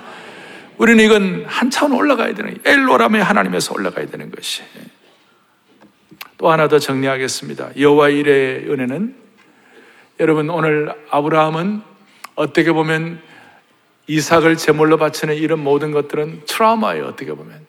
우리는 0.76 1.02
이건 1.02 1.44
한 1.46 1.70
차원 1.70 1.92
올라가야 1.92 2.34
되는 2.34 2.58
엘올람의 2.66 3.22
하나님에서 3.24 3.72
올라가야 3.72 4.06
되는 4.06 4.30
것이. 4.30 4.62
또 6.36 6.50
하나 6.50 6.68
더 6.68 6.78
정리하겠습니다. 6.78 7.70
여호와 7.80 8.10
일의 8.10 8.70
은혜는 8.70 9.16
여러분 10.20 10.50
오늘 10.50 10.92
아브라함은 11.10 11.80
어떻게 12.34 12.72
보면 12.72 13.20
이삭을 14.08 14.56
제물로 14.56 14.96
바치는 14.96 15.36
이런 15.36 15.60
모든 15.60 15.92
것들은 15.92 16.42
트라우마예요, 16.46 17.04
어떻게 17.04 17.32
보면. 17.32 17.66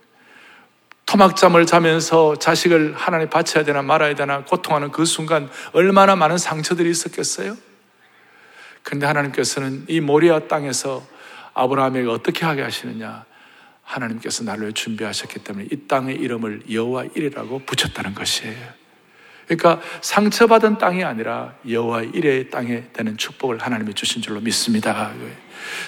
토막잠을 1.05 1.65
자면서 1.65 2.35
자식을 2.35 2.93
하나님 2.95 3.29
바쳐야 3.29 3.63
되나 3.63 3.81
말아야 3.81 4.15
되나 4.15 4.43
고통하는 4.45 4.91
그 4.91 5.05
순간 5.05 5.49
얼마나 5.73 6.15
많은 6.15 6.37
상처들이 6.37 6.89
있었겠어요? 6.89 7.57
그런데 8.83 9.05
하나님께서는 9.07 9.85
이 9.87 9.99
모리아 9.99 10.39
땅에서 10.47 11.05
아브라함에게 11.55 12.07
어떻게 12.07 12.45
하게 12.45 12.61
하시느냐? 12.61 13.25
하나님께서 13.83 14.43
날로 14.43 14.71
준비하셨기 14.71 15.39
때문에 15.39 15.67
이 15.71 15.87
땅의 15.87 16.15
이름을 16.17 16.71
여호와 16.71 17.05
일이라고 17.15 17.63
붙였다는 17.65 18.13
것이에요. 18.13 18.79
그러니까 19.49 19.81
상처받은 20.01 20.77
땅이 20.77 21.03
아니라 21.03 21.55
여호와 21.67 22.03
일의 22.03 22.51
땅에 22.51 22.83
되는 22.93 23.17
축복을 23.17 23.57
하나님이 23.57 23.95
주신 23.95 24.21
줄로 24.21 24.39
믿습니다. 24.41 25.11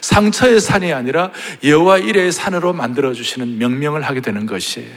상처의 0.02 0.60
산이 0.60 0.92
아니라 0.92 1.32
여호와 1.64 2.00
일의 2.00 2.32
산으로 2.32 2.74
만들어 2.74 3.14
주시는 3.14 3.60
명명을 3.60 4.02
하게 4.02 4.22
되는 4.22 4.48
것이에요. 4.48 4.90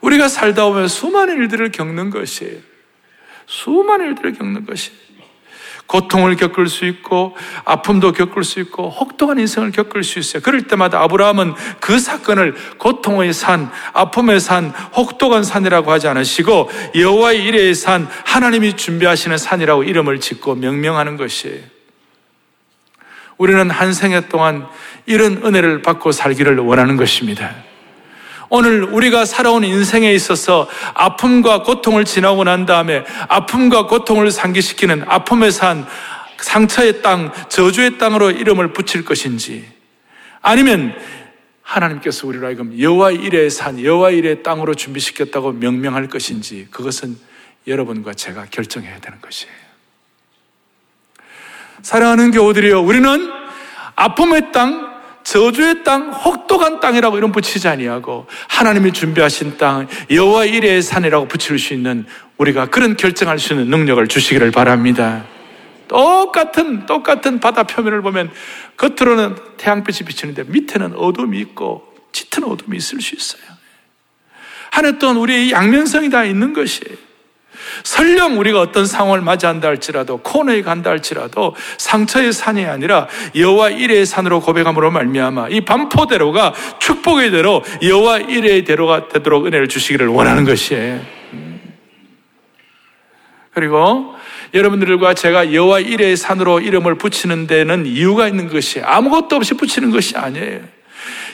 우리가 0.00 0.28
살다 0.28 0.66
보면 0.66 0.86
수많은 0.86 1.36
일들을 1.38 1.72
겪는 1.72 2.10
것이에요. 2.10 2.60
수많은 3.46 4.06
일들을 4.10 4.34
겪는 4.34 4.64
것이에요. 4.64 5.07
고통을 5.88 6.36
겪을 6.36 6.68
수 6.68 6.84
있고 6.84 7.36
아픔도 7.64 8.12
겪을 8.12 8.44
수 8.44 8.60
있고 8.60 8.90
혹독한 8.90 9.38
인생을 9.38 9.72
겪을 9.72 10.04
수 10.04 10.18
있어요. 10.18 10.42
그럴 10.42 10.62
때마다 10.62 11.00
아브라함은 11.00 11.54
그 11.80 11.98
사건을 11.98 12.54
고통의 12.76 13.32
산, 13.32 13.70
아픔의 13.94 14.38
산, 14.38 14.68
혹독한 14.94 15.42
산이라고 15.42 15.90
하지 15.90 16.06
않으시고 16.06 16.70
여호와의 16.94 17.42
일의 17.44 17.74
산, 17.74 18.06
하나님이 18.26 18.76
준비하시는 18.76 19.36
산이라고 19.38 19.82
이름을 19.82 20.20
짓고 20.20 20.54
명명하는 20.56 21.16
것이에요. 21.16 21.62
우리는 23.38 23.70
한 23.70 23.92
생애 23.94 24.28
동안 24.28 24.66
이런 25.06 25.42
은혜를 25.44 25.80
받고 25.82 26.12
살기를 26.12 26.58
원하는 26.58 26.96
것입니다. 26.96 27.67
오늘 28.50 28.82
우리가 28.84 29.24
살아온 29.24 29.64
인생에 29.64 30.12
있어서 30.12 30.68
아픔과 30.94 31.62
고통을 31.62 32.04
지나고 32.04 32.44
난 32.44 32.66
다음에 32.66 33.04
아픔과 33.28 33.86
고통을 33.86 34.30
상기시키는 34.30 35.04
아픔의 35.06 35.52
산, 35.52 35.86
상처의 36.38 37.02
땅, 37.02 37.32
저주의 37.48 37.98
땅으로 37.98 38.30
이름을 38.30 38.72
붙일 38.72 39.04
것인지 39.04 39.68
아니면 40.40 40.94
하나님께서 41.62 42.26
우리로 42.26 42.46
하여금 42.46 42.78
여호와 42.78 43.10
일의 43.10 43.50
산, 43.50 43.82
여호와 43.82 44.10
일의 44.10 44.42
땅으로 44.42 44.74
준비시켰다고 44.74 45.52
명명할 45.52 46.08
것인지 46.08 46.66
그것은 46.70 47.18
여러분과 47.66 48.14
제가 48.14 48.46
결정해야 48.50 48.98
되는 49.00 49.20
것이에요. 49.20 49.52
사랑하는 51.82 52.30
교우들이여, 52.30 52.80
우리는 52.80 53.30
아픔의 53.94 54.52
땅, 54.52 54.87
저주의 55.30 55.84
땅, 55.84 56.10
혹독한 56.10 56.80
땅이라고 56.80 57.18
이름 57.18 57.32
붙이지 57.32 57.68
아니하고 57.68 58.26
하나님이 58.48 58.92
준비하신 58.92 59.58
땅, 59.58 59.86
여호와 60.10 60.46
일의 60.46 60.80
산이라고 60.80 61.28
붙일 61.28 61.58
수 61.58 61.74
있는 61.74 62.06
우리가 62.38 62.70
그런 62.70 62.96
결정할 62.96 63.38
수 63.38 63.52
있는 63.52 63.68
능력을 63.68 64.06
주시기를 64.08 64.50
바랍니다. 64.52 65.26
똑같은 65.86 66.86
똑같은 66.86 67.40
바다 67.40 67.64
표면을 67.64 68.00
보면 68.00 68.30
겉으로는 68.78 69.36
태양빛이 69.58 70.06
비치는데 70.06 70.44
밑에는 70.44 70.94
어둠이 70.94 71.38
있고 71.40 71.94
짙은 72.12 72.44
어둠이 72.44 72.78
있을 72.78 73.02
수 73.02 73.14
있어요. 73.14 73.42
하늘 74.70 74.98
또한 74.98 75.18
우리의 75.18 75.52
양면성이 75.52 76.08
다 76.08 76.24
있는 76.24 76.54
것이에요. 76.54 77.07
설령 77.84 78.38
우리가 78.38 78.60
어떤 78.60 78.86
상황을 78.86 79.20
맞이한다 79.20 79.68
할지라도 79.68 80.18
코너에 80.18 80.62
간다 80.62 80.90
할지라도 80.90 81.54
상처의 81.78 82.32
산이 82.32 82.64
아니라 82.66 83.08
여호와 83.34 83.70
일의 83.70 84.06
산으로 84.06 84.40
고백함으로 84.40 84.90
말미암아 84.90 85.48
이 85.50 85.60
반포대로가 85.62 86.54
축복의 86.78 87.30
대로 87.30 87.62
여호와 87.82 88.18
일의 88.18 88.64
대로가 88.64 89.08
되도록 89.08 89.46
은혜를 89.46 89.68
주시기를 89.68 90.08
원하는 90.08 90.44
것이에요. 90.44 91.00
그리고 93.52 94.14
여러분들과 94.54 95.14
제가 95.14 95.52
여호와 95.52 95.80
일의 95.80 96.16
산으로 96.16 96.60
이름을 96.60 96.96
붙이는 96.96 97.46
데는 97.46 97.86
이유가 97.86 98.28
있는 98.28 98.48
것이 98.48 98.80
아무것도 98.80 99.36
없이 99.36 99.54
붙이는 99.54 99.90
것이 99.90 100.16
아니에요. 100.16 100.77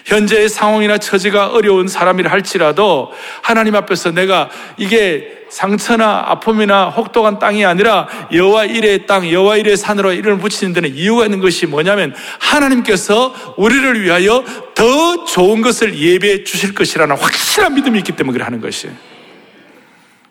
현재의 0.04 0.48
상황이나 0.48 0.98
처지가 0.98 1.48
어려운 1.48 1.88
사람이라 1.88 2.30
할지라도 2.30 3.12
하나님 3.42 3.74
앞에서 3.74 4.10
내가 4.10 4.50
이게 4.76 5.44
상처나 5.48 6.24
아픔이나 6.26 6.90
혹독한 6.90 7.38
땅이 7.38 7.64
아니라 7.64 8.08
여호와 8.32 8.66
일의 8.66 9.06
땅, 9.06 9.30
여호와 9.30 9.56
일의 9.56 9.76
산으로 9.76 10.12
이름을 10.12 10.38
붙이는 10.38 10.74
데는 10.74 10.94
이유가 10.94 11.24
있는 11.24 11.40
것이 11.40 11.66
뭐냐면 11.66 12.14
하나님께서 12.40 13.54
우리를 13.56 14.02
위하여 14.02 14.44
더 14.74 15.24
좋은 15.24 15.62
것을 15.62 15.96
예배해 15.96 16.44
주실 16.44 16.74
것이라는 16.74 17.16
확실한 17.16 17.74
믿음이 17.74 17.98
있기 17.98 18.12
때문에 18.12 18.34
그래 18.34 18.44
하는 18.44 18.60
것이에요. 18.60 18.94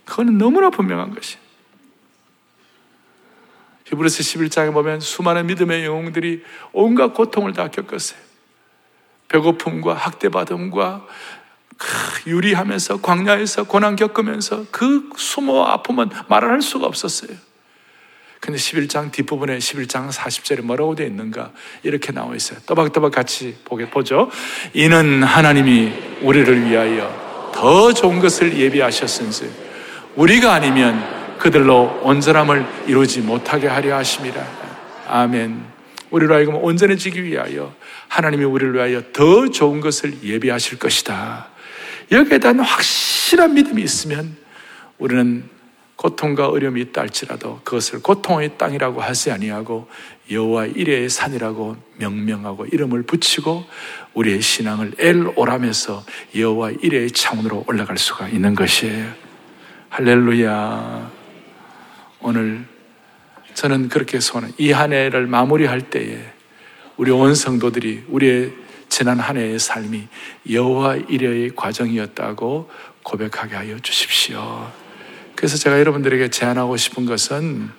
그거는 0.06 0.38
너무나 0.38 0.70
분명한 0.70 1.16
것이에요. 1.16 1.42
히브리서 3.86 4.20
11장에 4.20 4.74
보면 4.74 5.00
수많은 5.00 5.48
믿음의 5.48 5.86
영웅들이 5.86 6.44
온갖 6.74 7.14
고통을 7.14 7.54
다 7.54 7.70
겪었어요. 7.70 8.33
배고픔과 9.34 9.96
학대받음과 9.96 11.06
유리하면서 12.28 13.02
광야에서 13.02 13.64
고난 13.64 13.96
겪으면서 13.96 14.66
그 14.72 15.10
수모 15.18 15.66
아픔은 15.66 16.10
말할 16.30 16.62
수가 16.62 16.86
없었어요. 16.86 17.36
근데 18.40 18.60
11장 18.60 19.12
뒷부분에 19.12 19.58
11장 19.58 20.12
40절에 20.12 20.62
뭐라고 20.62 20.96
되어 20.96 21.08
있는가? 21.08 21.52
이렇게 21.82 22.12
나와 22.12 22.36
있어요. 22.36 22.60
또박또박 22.66 23.12
같이 23.12 23.58
보게 23.64 23.90
보죠. 23.90 24.30
이는 24.74 25.24
하나님이 25.24 25.94
우리를 26.22 26.70
위하여 26.70 27.52
더 27.56 27.94
좋은 27.94 28.20
것을 28.20 28.58
예비하셨은지 28.58 29.50
우리가 30.16 30.54
아니면 30.54 31.38
그들로 31.40 32.02
온전함을 32.04 32.86
이루지 32.88 33.22
못하게 33.22 33.68
하려 33.68 33.96
하심이라. 33.96 34.46
아멘. 35.08 35.73
우리로 36.14 36.36
하여금 36.36 36.56
온전해지기 36.56 37.24
위하여 37.24 37.74
하나님이 38.08 38.46
우리를 38.46 38.76
위하여 38.76 39.02
더 39.12 39.50
좋은 39.50 39.82
것을 39.82 40.24
예비하실 40.24 40.78
것이다. 40.78 41.48
여기에 42.12 42.38
대한 42.38 42.60
확실한 42.60 43.56
믿음이 43.56 43.82
있으면 43.82 44.38
우리는 45.00 45.50
고통과 45.96 46.50
어려움이 46.50 46.82
있다 46.82 47.02
할지라도 47.02 47.62
그것을 47.64 48.04
고통의 48.04 48.58
땅이라고 48.60 49.02
하지 49.02 49.32
아니하고 49.32 49.88
여호와 50.30 50.68
이레의 50.68 51.10
산이라고 51.10 51.78
명명하고 51.98 52.66
이름을 52.68 53.04
붙이고 53.04 53.66
우리의 54.14 54.42
신앙을 54.42 54.94
엘오라면서 55.00 56.04
여호와 56.36 56.72
이레의 56.82 57.10
창으로 57.10 57.66
올라갈 57.68 57.98
수가 57.98 58.28
있는 58.28 58.54
것이에요. 58.54 59.12
할렐루야. 59.90 61.12
오늘 62.20 62.73
저는 63.54 63.90
그렇게 63.90 64.20
소원, 64.20 64.52
이한 64.58 64.94
해를 64.94 65.28
마무리할 65.28 65.82
때에 65.90 66.20
우리 66.98 67.12
온 67.12 67.36
성도들이 67.36 68.06
우리의 68.10 68.54
지난 68.90 69.20
한 69.20 69.38
해의 69.38 69.58
삶이 69.60 70.08
여호와 70.52 70.96
이레의 71.10 71.56
과정이었다고 71.56 72.70
고백하게 73.04 73.56
하여 73.56 73.80
주십시오. 73.80 74.72
그래서 75.36 75.58
제가 75.58 75.80
여러분들에게 75.80 76.30
제안하고 76.30 76.78
싶은 76.78 77.06
것은 77.06 77.70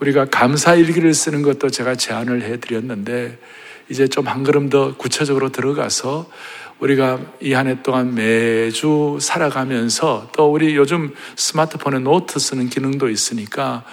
우리가 0.00 0.26
감사 0.26 0.74
일기를 0.74 1.12
쓰는 1.12 1.42
것도 1.42 1.70
제가 1.70 1.96
제안을 1.96 2.42
해 2.42 2.58
드렸는데 2.60 3.38
이제 3.88 4.06
좀 4.06 4.28
한 4.28 4.44
걸음 4.44 4.68
더 4.68 4.96
구체적으로 4.96 5.48
들어가서 5.50 6.30
우리가 6.78 7.18
이 7.40 7.54
한 7.54 7.66
해 7.66 7.82
동안 7.82 8.14
매주 8.14 9.18
살아가면서 9.20 10.30
또 10.36 10.52
우리 10.52 10.76
요즘 10.76 11.12
스마트폰에 11.34 11.98
노트 11.98 12.38
쓰는 12.38 12.68
기능도 12.68 13.08
있으니까 13.08 13.84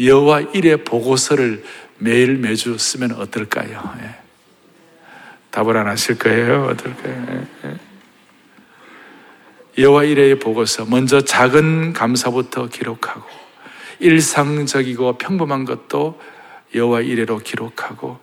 여호와 0.00 0.40
이레의 0.54 0.84
보고서를 0.84 1.64
매일 1.98 2.36
매주 2.36 2.76
쓰면 2.76 3.12
어떨까요? 3.12 3.94
예. 4.02 4.16
답을 5.50 5.76
안 5.76 5.86
하실 5.86 6.18
거예요? 6.18 6.64
어떨까요? 6.64 7.46
예. 7.64 7.76
여호와 9.82 10.04
이레의 10.04 10.38
보고서 10.38 10.84
먼저 10.84 11.20
작은 11.20 11.92
감사부터 11.92 12.68
기록하고 12.68 13.24
일상적이고 13.98 15.18
평범한 15.18 15.64
것도 15.64 16.20
여호와 16.74 17.02
이래로 17.02 17.38
기록하고 17.38 18.18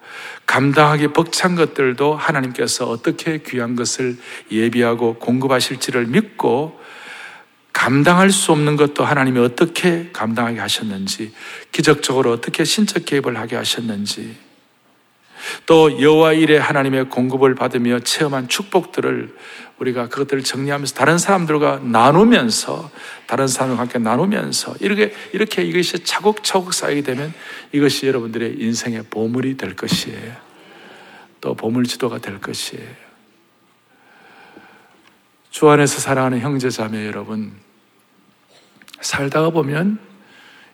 감당하기 0.46 1.10
벅찬 1.10 1.56
것들도 1.56 2.16
하나님께서 2.16 2.90
어떻게 2.90 3.38
귀한 3.40 3.76
것을 3.76 4.18
예비하고 4.52 5.16
공급하실지를 5.16 6.08
믿고 6.08 6.80
감당할 7.74 8.32
수 8.32 8.52
없는 8.52 8.76
것도 8.76 9.04
하나님이 9.04 9.40
어떻게 9.40 10.10
감당하게 10.12 10.60
하셨는지 10.60 11.34
기적적으로 11.72 12.32
어떻게 12.32 12.64
신적 12.64 13.06
개입을 13.06 13.38
하게 13.38 13.56
하셨는지 13.56 14.36
또 15.66 16.02
여호와 16.02 16.34
일에 16.34 16.58
하나님의 16.58 17.10
공급을 17.10 17.56
받으며 17.56 18.00
체험한 18.00 18.48
축복들을 18.48 19.36
우리가 19.80 20.10
그것들을 20.10 20.44
정리하면서 20.44 20.94
다른 20.94 21.18
사람들과 21.18 21.80
나누면서 21.84 22.92
다른 23.26 23.48
사람과 23.48 23.82
함께 23.82 23.98
나누면서 23.98 24.76
이렇게 24.80 25.14
이렇게 25.34 25.64
이것이 25.64 26.04
차곡차곡 26.04 26.74
쌓이게 26.74 27.02
되면 27.02 27.34
이것이 27.72 28.06
여러분들의 28.06 28.58
인생의 28.60 29.06
보물이 29.10 29.58
될 29.58 29.76
것이에요. 29.76 30.36
또 31.40 31.56
보물 31.56 31.86
지도가 31.86 32.20
될 32.20 32.40
것이에요. 32.40 32.86
주 35.52 35.70
안에서 35.70 36.00
사랑하는 36.00 36.40
형제 36.40 36.70
자매 36.70 37.06
여러분 37.06 37.52
살다가 39.02 39.50
보면 39.50 40.00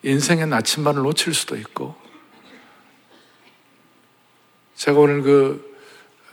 인생의 0.04 0.48
나침반을 0.48 1.02
놓칠 1.02 1.34
수도 1.34 1.58
있고 1.58 1.96
제가 4.76 5.00
오늘 5.00 5.24
그 5.24 5.76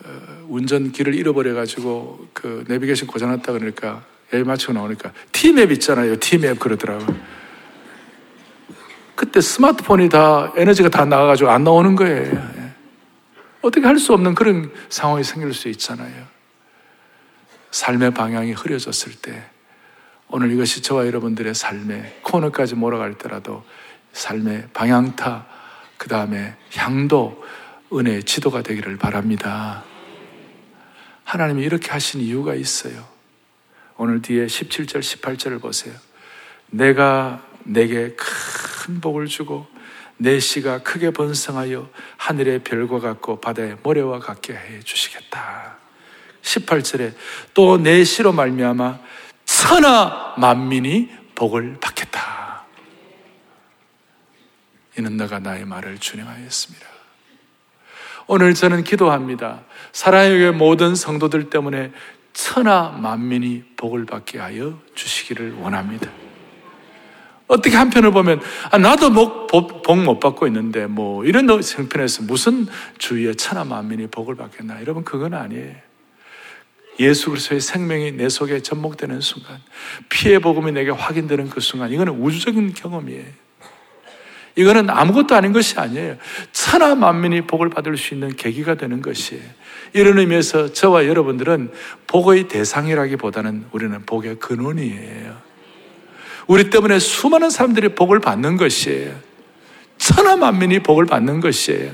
어, 0.05 0.47
운전기를 0.49 1.15
잃어버려가지고 1.15 2.29
그 2.35 2.65
내비게이션 2.69 3.09
고장났다 3.09 3.53
그러니까 3.53 4.05
애 4.35 4.43
맞추고 4.43 4.75
나오니까 4.75 5.13
티맵 5.33 5.71
있잖아요. 5.73 6.17
티맵 6.19 6.59
그러더라고. 6.59 7.07
그때 9.15 9.41
스마트폰이 9.41 10.09
다 10.11 10.53
에너지가 10.57 10.91
다 10.91 11.05
나가가지고 11.05 11.49
안 11.51 11.65
나오는 11.65 11.95
거예요. 11.97 12.53
예. 12.59 12.71
어떻게 13.63 13.87
할 13.87 13.99
수 13.99 14.13
없는 14.13 14.35
그런 14.35 14.71
상황이 14.91 15.25
생길 15.25 15.55
수 15.55 15.69
있잖아요. 15.69 16.34
삶의 17.75 18.15
방향이 18.15 18.53
흐려졌을 18.53 19.15
때 19.15 19.51
오늘 20.29 20.53
이것이 20.53 20.81
저와 20.81 21.09
여러분들의 21.09 21.57
삶의 21.57 22.21
코너까지 22.23 22.77
몰아갈 22.77 23.19
때라도 23.19 23.65
삶의 24.13 24.69
방향타 24.73 25.47
그 25.97 26.09
다음에 26.09 26.55
향도 26.77 27.45
은혜의 27.93 28.23
지도가 28.23 28.63
되기를 28.63 28.97
바랍니다. 28.97 29.83
하나님이 31.25 31.65
이렇게 31.65 31.91
하신 31.91 32.21
이유가 32.21 32.55
있어요. 32.55 33.09
오늘 33.97 34.23
뒤에 34.23 34.47
17절, 34.47 35.01
18절을 35.01 35.61
보세요. 35.61 35.95
내가 36.71 37.45
내게 37.65 38.15
큰 38.15 39.01
복을 39.01 39.27
주고 39.27 39.67
내 40.17 40.39
씨가 40.39 40.85
크게 40.85 41.11
번성하여 41.11 41.91
하늘의 42.19 42.61
별과 42.61 43.01
같고 43.01 43.41
바다의 43.41 43.79
모래와 43.83 44.21
같게 44.21 44.53
해 44.53 44.81
주시겠다. 44.81 45.84
18절에 46.45 47.15
또내 47.55 48.05
씨로 48.05 48.33
말미암아 48.33 48.99
천하 49.45 50.35
만민이 50.39 51.11
복을 51.35 51.79
받겠다. 51.81 52.65
이는 54.97 55.17
너가 55.17 55.41
나의 55.41 55.65
말을 55.65 55.99
준행하였습니다. 55.99 56.87
오늘 58.27 58.55
저는 58.55 58.85
기도합니다. 58.85 59.63
사랑의 59.93 60.53
모든 60.53 60.95
성도들 60.95 61.51
때문에 61.51 61.93
천하 62.33 62.91
만민이 62.91 63.65
복을 63.77 64.07
받게 64.07 64.39
하여 64.39 64.79
주시기를 64.95 65.55
원합니다. 65.55 66.11
어떻게 67.47 67.77
한편을 67.77 68.11
보면 68.11 68.41
아, 68.71 68.79
나도 68.79 69.47
복못 69.47 70.21
받고 70.21 70.47
있는데 70.47 70.87
뭐 70.87 71.25
이런 71.25 71.49
형편에서 71.49 72.23
무슨 72.23 72.67
주위에 72.99 73.35
천하 73.35 73.65
만민이 73.65 74.07
복을 74.07 74.35
받겠나 74.37 74.81
여러분 74.81 75.05
그건 75.05 75.35
아니에요. 75.35 75.84
예수 77.01 77.31
그리스도의 77.31 77.61
생명이 77.61 78.13
내 78.13 78.29
속에 78.29 78.61
접목되는 78.61 79.21
순간 79.21 79.61
피해 80.09 80.39
복음이 80.39 80.73
내게 80.73 80.91
확인되는 80.91 81.51
그 81.51 81.61
순간 81.61 81.91
이거는 81.91 82.21
우주적인 82.21 82.75
경험이에요. 82.75 83.25
이거는 84.57 84.89
아무것도 84.89 85.35
아닌 85.35 85.53
것이 85.53 85.79
아니에요. 85.79 86.17
천하 86.53 86.95
만민이 86.95 87.43
복을 87.43 87.71
받을 87.71 87.97
수 87.97 88.15
있는 88.15 88.37
계기가 88.37 88.77
되는 88.77 89.03
것이에요. 89.03 89.43
이런 89.95 90.19
의미에서 90.19 90.73
저와 90.73 91.07
여러분들은 91.07 91.73
복의 92.07 92.49
대상이라기보다는 92.49 93.67
우리는 93.73 94.07
복의 94.07 94.37
근원이에요. 94.39 95.37
우리 96.47 96.71
때문에 96.71 96.99
수많은 96.99 97.51
사람들이 97.51 97.91
복을 97.91 98.21
받는 98.21 98.57
것이에요. 98.57 99.15
천하 99.99 100.37
만민이 100.37 100.81
복을 100.81 101.07
받는 101.07 101.41
것이에요. 101.41 101.93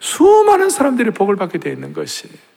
수많은 0.00 0.70
사람들이 0.70 1.10
복을 1.10 1.36
받게 1.36 1.58
되어 1.58 1.72
있는 1.72 1.92
것이에요. 1.92 2.47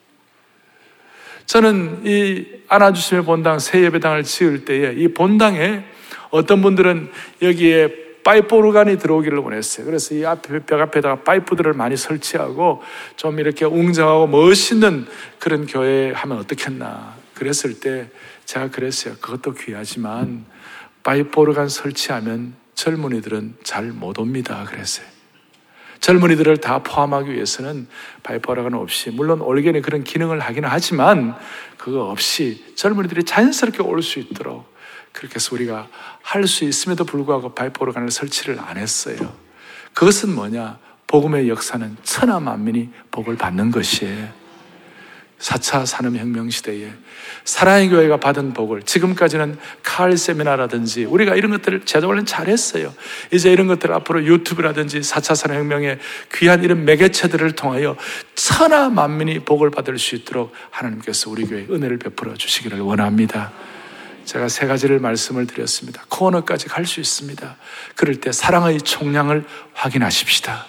저는 1.52 2.04
이 2.06 2.46
안아주심의 2.70 3.26
본당, 3.26 3.60
새 3.60 3.84
예배당을 3.84 4.24
지을 4.24 4.64
때에 4.64 4.94
이 4.94 5.10
본당에 5.10 5.84
어떤 6.30 6.62
분들은 6.62 7.12
여기에 7.42 8.22
파이프 8.24 8.56
오르간이 8.56 8.98
들어오기를 8.98 9.38
원했어요. 9.40 9.86
그래서 9.86 10.16
이 10.16 10.24
앞에 10.24 10.60
벽 10.60 10.80
앞에다가 10.80 11.24
파이프들을 11.24 11.74
많이 11.74 11.98
설치하고 11.98 12.82
좀 13.18 13.38
이렇게 13.38 13.66
웅장하고 13.66 14.28
멋있는 14.28 15.06
그런 15.40 15.68
교회 15.68 16.14
하면 16.14 16.38
어떻겠나. 16.38 17.16
그랬을 17.34 17.82
때 17.82 18.08
제가 18.46 18.70
그랬어요. 18.70 19.16
그것도 19.20 19.56
귀하지만 19.56 20.46
파이프 21.04 21.38
오르간 21.38 21.68
설치하면 21.68 22.54
젊은이들은 22.76 23.56
잘 23.64 23.92
못 23.92 24.18
옵니다. 24.20 24.64
그랬어요. 24.70 25.11
젊은이들을 26.02 26.58
다 26.58 26.80
포함하기 26.80 27.32
위해서는 27.32 27.88
오르간 28.48 28.74
없이 28.74 29.12
물론 29.12 29.40
올게는 29.42 29.82
그런 29.82 30.04
기능을 30.04 30.40
하기는 30.40 30.68
하지만 30.68 31.36
그거 31.78 32.10
없이 32.10 32.74
젊은이들이 32.76 33.24
자연스럽게 33.24 33.84
올 33.84 34.02
수 34.02 34.20
있도록 34.20 34.72
그렇게 35.14 35.36
해서 35.36 35.56
우리가 35.56 35.88
할 36.24 36.48
수 36.48 36.64
있음에도 36.66 37.04
불구하고 37.06 37.54
바이포르간을 37.54 38.12
설치를 38.12 38.60
안 38.60 38.78
했어요. 38.78 39.34
그것은 39.94 40.34
뭐냐? 40.34 40.80
복음의 41.08 41.50
역사는 41.50 41.98
천하 42.04 42.40
만민이 42.40 42.90
복을 43.12 43.36
받는 43.36 43.72
것이에요. 43.72 44.41
4차 45.42 45.86
산업혁명 45.86 46.50
시대에 46.50 46.92
사랑의 47.44 47.90
교회가 47.90 48.18
받은 48.18 48.54
복을 48.54 48.84
지금까지는 48.84 49.58
칼 49.82 50.16
세미나라든지 50.16 51.06
우리가 51.06 51.36
이런 51.36 51.52
것들을 51.52 51.82
제도를 51.86 52.26
잘했어요. 52.26 52.94
이제 53.32 53.52
이런 53.52 53.68
것들 53.68 53.92
앞으로 53.92 54.24
유튜브라든지 54.24 55.00
4차 55.00 55.36
산업혁명의 55.36 56.00
귀한 56.36 56.64
이런 56.64 56.86
매개체들을 56.86 57.54
통하여 57.54 57.98
천하 58.36 58.90
만민이 58.90 59.40
복을 59.40 59.72
받을 59.72 59.98
수 59.98 60.16
있도록 60.16 60.54
하나님께서 60.70 61.30
우리 61.30 61.46
교회에 61.46 61.66
은혜를 61.70 61.98
베풀어 61.98 62.36
주시기를 62.36 62.80
원합니다. 62.80 63.52
제가 64.26 64.48
세 64.48 64.68
가지를 64.68 65.00
말씀을 65.00 65.48
드렸습니다. 65.48 66.04
코너까지 66.08 66.68
갈 66.68 66.86
수 66.86 67.00
있습니다. 67.00 67.56
그럴 67.96 68.16
때 68.16 68.32
사랑의 68.32 68.80
총량을 68.82 69.46
확인하십시다. 69.74 70.68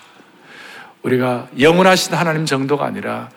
우리가 1.02 1.48
영원하신 1.58 2.14
하나님 2.14 2.46
정도가 2.46 2.86
아니라 2.86 3.28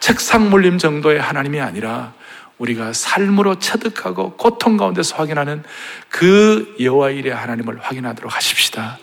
책상 0.00 0.50
물림 0.50 0.78
정도의 0.78 1.20
하나님이 1.20 1.60
아니라 1.60 2.14
우리가 2.58 2.92
삶으로 2.92 3.58
체득하고 3.58 4.36
고통 4.36 4.76
가운데서 4.76 5.16
확인하는 5.16 5.62
그 6.08 6.74
여호와 6.80 7.10
일의 7.10 7.32
하나님을 7.34 7.78
확인하도록 7.80 8.34
하십시다. 8.34 8.98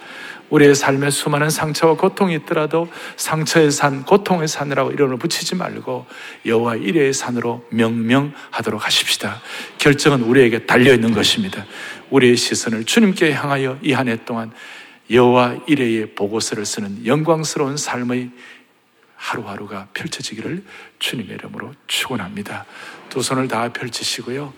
우리의 0.50 0.76
삶에 0.76 1.10
수많은 1.10 1.50
상처와 1.50 1.96
고통이 1.96 2.36
있더라도 2.36 2.88
상처의 3.16 3.72
산, 3.72 4.04
고통의 4.04 4.48
산이라고 4.48 4.92
이름을 4.92 5.18
붙이지 5.18 5.56
말고 5.56 6.06
여호와 6.46 6.76
이레의 6.76 7.14
산으로 7.14 7.66
명명하도록 7.72 8.86
하십시다. 8.86 9.42
결정은 9.80 10.22
우리에게 10.22 10.66
달려 10.66 10.94
있는 10.94 11.14
것입니다. 11.14 11.66
우리의 12.12 12.36
시선을 12.38 12.86
주님께 12.86 13.34
향하여 13.34 13.80
이 13.82 13.94
한 13.94 14.08
해 14.08 14.18
동안 14.24 14.52
여호와 15.10 15.56
이레의 15.68 16.14
보고서를 16.16 16.66
쓰는 16.66 17.06
영광스러운 17.06 17.78
삶의 17.78 18.30
하루하루가 19.26 19.88
펼쳐지기를 19.94 20.64
주님의 21.00 21.34
이름으로 21.36 21.74
축원합니다. 21.88 22.66
두 23.10 23.24
손을 23.24 23.48
다 23.48 23.74
펼치시고요. 23.74 24.54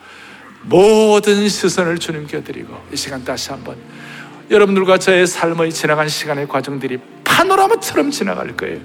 모든 0.64 1.48
시선을 1.48 2.00
주님께 2.00 2.44
드리고 2.44 2.78
이 2.92 2.98
시간 2.98 3.24
다시 3.24 3.52
한번 3.52 3.78
여러분들과 4.52 4.98
저의 4.98 5.26
삶의 5.26 5.72
지나간 5.72 6.10
시간의 6.10 6.50
과정들이 6.50 7.00
파노라마처럼 7.24 8.12
지나갈 8.12 8.58
거예요. 8.58 8.82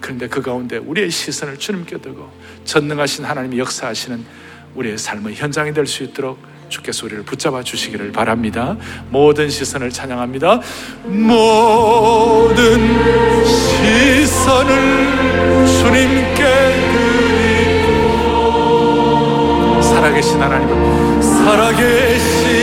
그런데 0.00 0.28
그 0.28 0.42
가운데 0.42 0.76
우리의 0.76 1.10
시선을 1.10 1.58
주님께 1.58 1.98
두고 1.98 2.30
전능하신 2.64 3.24
하나님이 3.24 3.58
역사하시는 3.58 4.24
우리의 4.74 4.98
삶의 4.98 5.34
현장이 5.36 5.72
될 5.72 5.86
수 5.86 6.02
있도록 6.02 6.38
주께서 6.68 7.06
우리를 7.06 7.24
붙잡아 7.24 7.62
주시기를 7.62 8.12
바랍니다. 8.12 8.76
모든 9.10 9.48
시선을 9.48 9.90
찬양합니다. 9.90 10.60
모든 11.04 12.78
시선을 13.44 14.01
주님께 15.92 16.42
드리고. 16.92 17.92
살아계신 19.82 20.40
하나님은 20.40 21.20
살아계신 21.20 22.61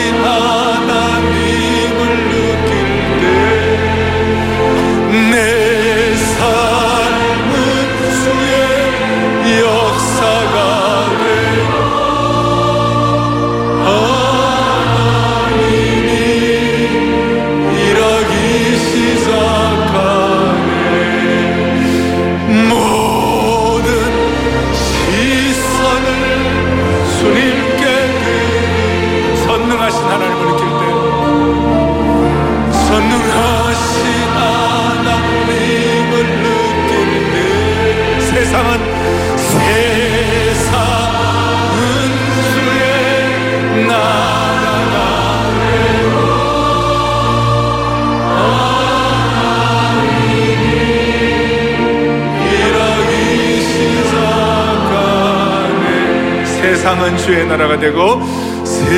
세상은 56.80 57.18
주의 57.18 57.46
나라가 57.46 57.78
되고 57.78 58.22
세상은 58.64 58.96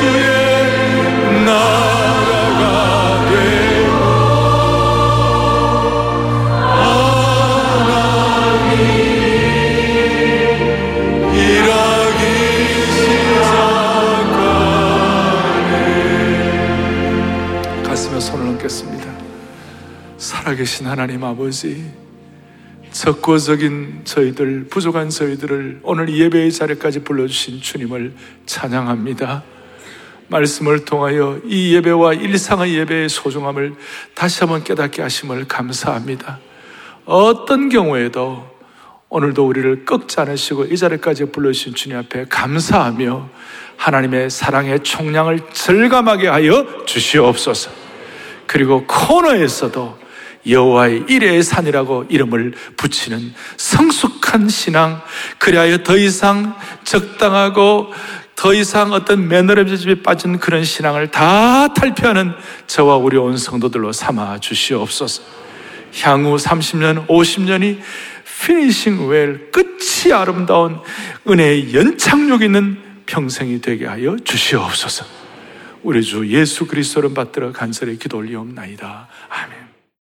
주의 0.00 1.44
나라가 1.44 3.28
되고 3.28 3.92
하나님 8.08 8.72
일하기 11.34 12.22
시작하네. 12.96 14.62
가슴에 17.82 18.18
손을 18.18 18.48
얹겠습니다. 18.52 19.12
살아계신 20.16 20.86
하나님 20.86 21.22
아버지 21.22 21.92
적고적인 23.08 24.02
저희들, 24.04 24.66
부족한 24.68 25.08
저희들을 25.08 25.80
오늘 25.82 26.14
예배의 26.14 26.52
자리까지 26.52 27.04
불러주신 27.04 27.62
주님을 27.62 28.12
찬양합니다. 28.44 29.44
말씀을 30.26 30.84
통하여 30.84 31.40
이 31.46 31.74
예배와 31.74 32.12
일상의 32.12 32.74
예배의 32.74 33.08
소중함을 33.08 33.76
다시 34.12 34.40
한번 34.40 34.62
깨닫게 34.62 35.00
하심을 35.00 35.48
감사합니다. 35.48 36.38
어떤 37.06 37.70
경우에도 37.70 38.46
오늘도 39.08 39.46
우리를 39.46 39.86
꺾지 39.86 40.20
않으시고 40.20 40.66
이 40.66 40.76
자리까지 40.76 41.32
불러주신 41.32 41.74
주님 41.74 41.96
앞에 41.96 42.26
감사하며 42.28 43.30
하나님의 43.78 44.28
사랑의 44.28 44.80
총량을 44.80 45.40
절감하게 45.54 46.28
하여 46.28 46.84
주시옵소서. 46.84 47.70
그리고 48.46 48.84
코너에서도 48.86 50.07
여호와의 50.46 51.04
일의 51.08 51.42
산이라고 51.42 52.06
이름을 52.08 52.54
붙이는 52.76 53.34
성숙한 53.56 54.48
신앙, 54.48 55.00
그리하여 55.38 55.78
더 55.78 55.96
이상 55.96 56.56
적당하고 56.84 57.92
더 58.34 58.54
이상 58.54 58.92
어떤 58.92 59.26
매너리즘에 59.28 60.02
빠진 60.02 60.38
그런 60.38 60.62
신앙을 60.62 61.10
다 61.10 61.74
탈피하는 61.74 62.32
저와 62.68 62.96
우리 62.96 63.16
온 63.16 63.36
성도들로 63.36 63.92
삼아 63.92 64.38
주시옵소서. 64.38 65.22
향후 66.00 66.36
30년, 66.36 67.06
50년이 67.08 67.80
피니싱 68.46 69.08
웰, 69.08 69.50
끝이 69.50 70.12
아름다운 70.12 70.78
은혜의 71.28 71.74
연착륙 71.74 72.42
있는 72.42 72.78
평생이 73.06 73.60
되게 73.60 73.86
하여 73.86 74.16
주시옵소서. 74.22 75.04
우리 75.82 76.02
주 76.02 76.28
예수 76.28 76.66
그리스도를 76.66 77.14
받들어 77.14 77.52
간절히 77.52 77.98
기도 77.98 78.18
올리옵나이다. 78.18 79.08
아멘. 79.28 79.67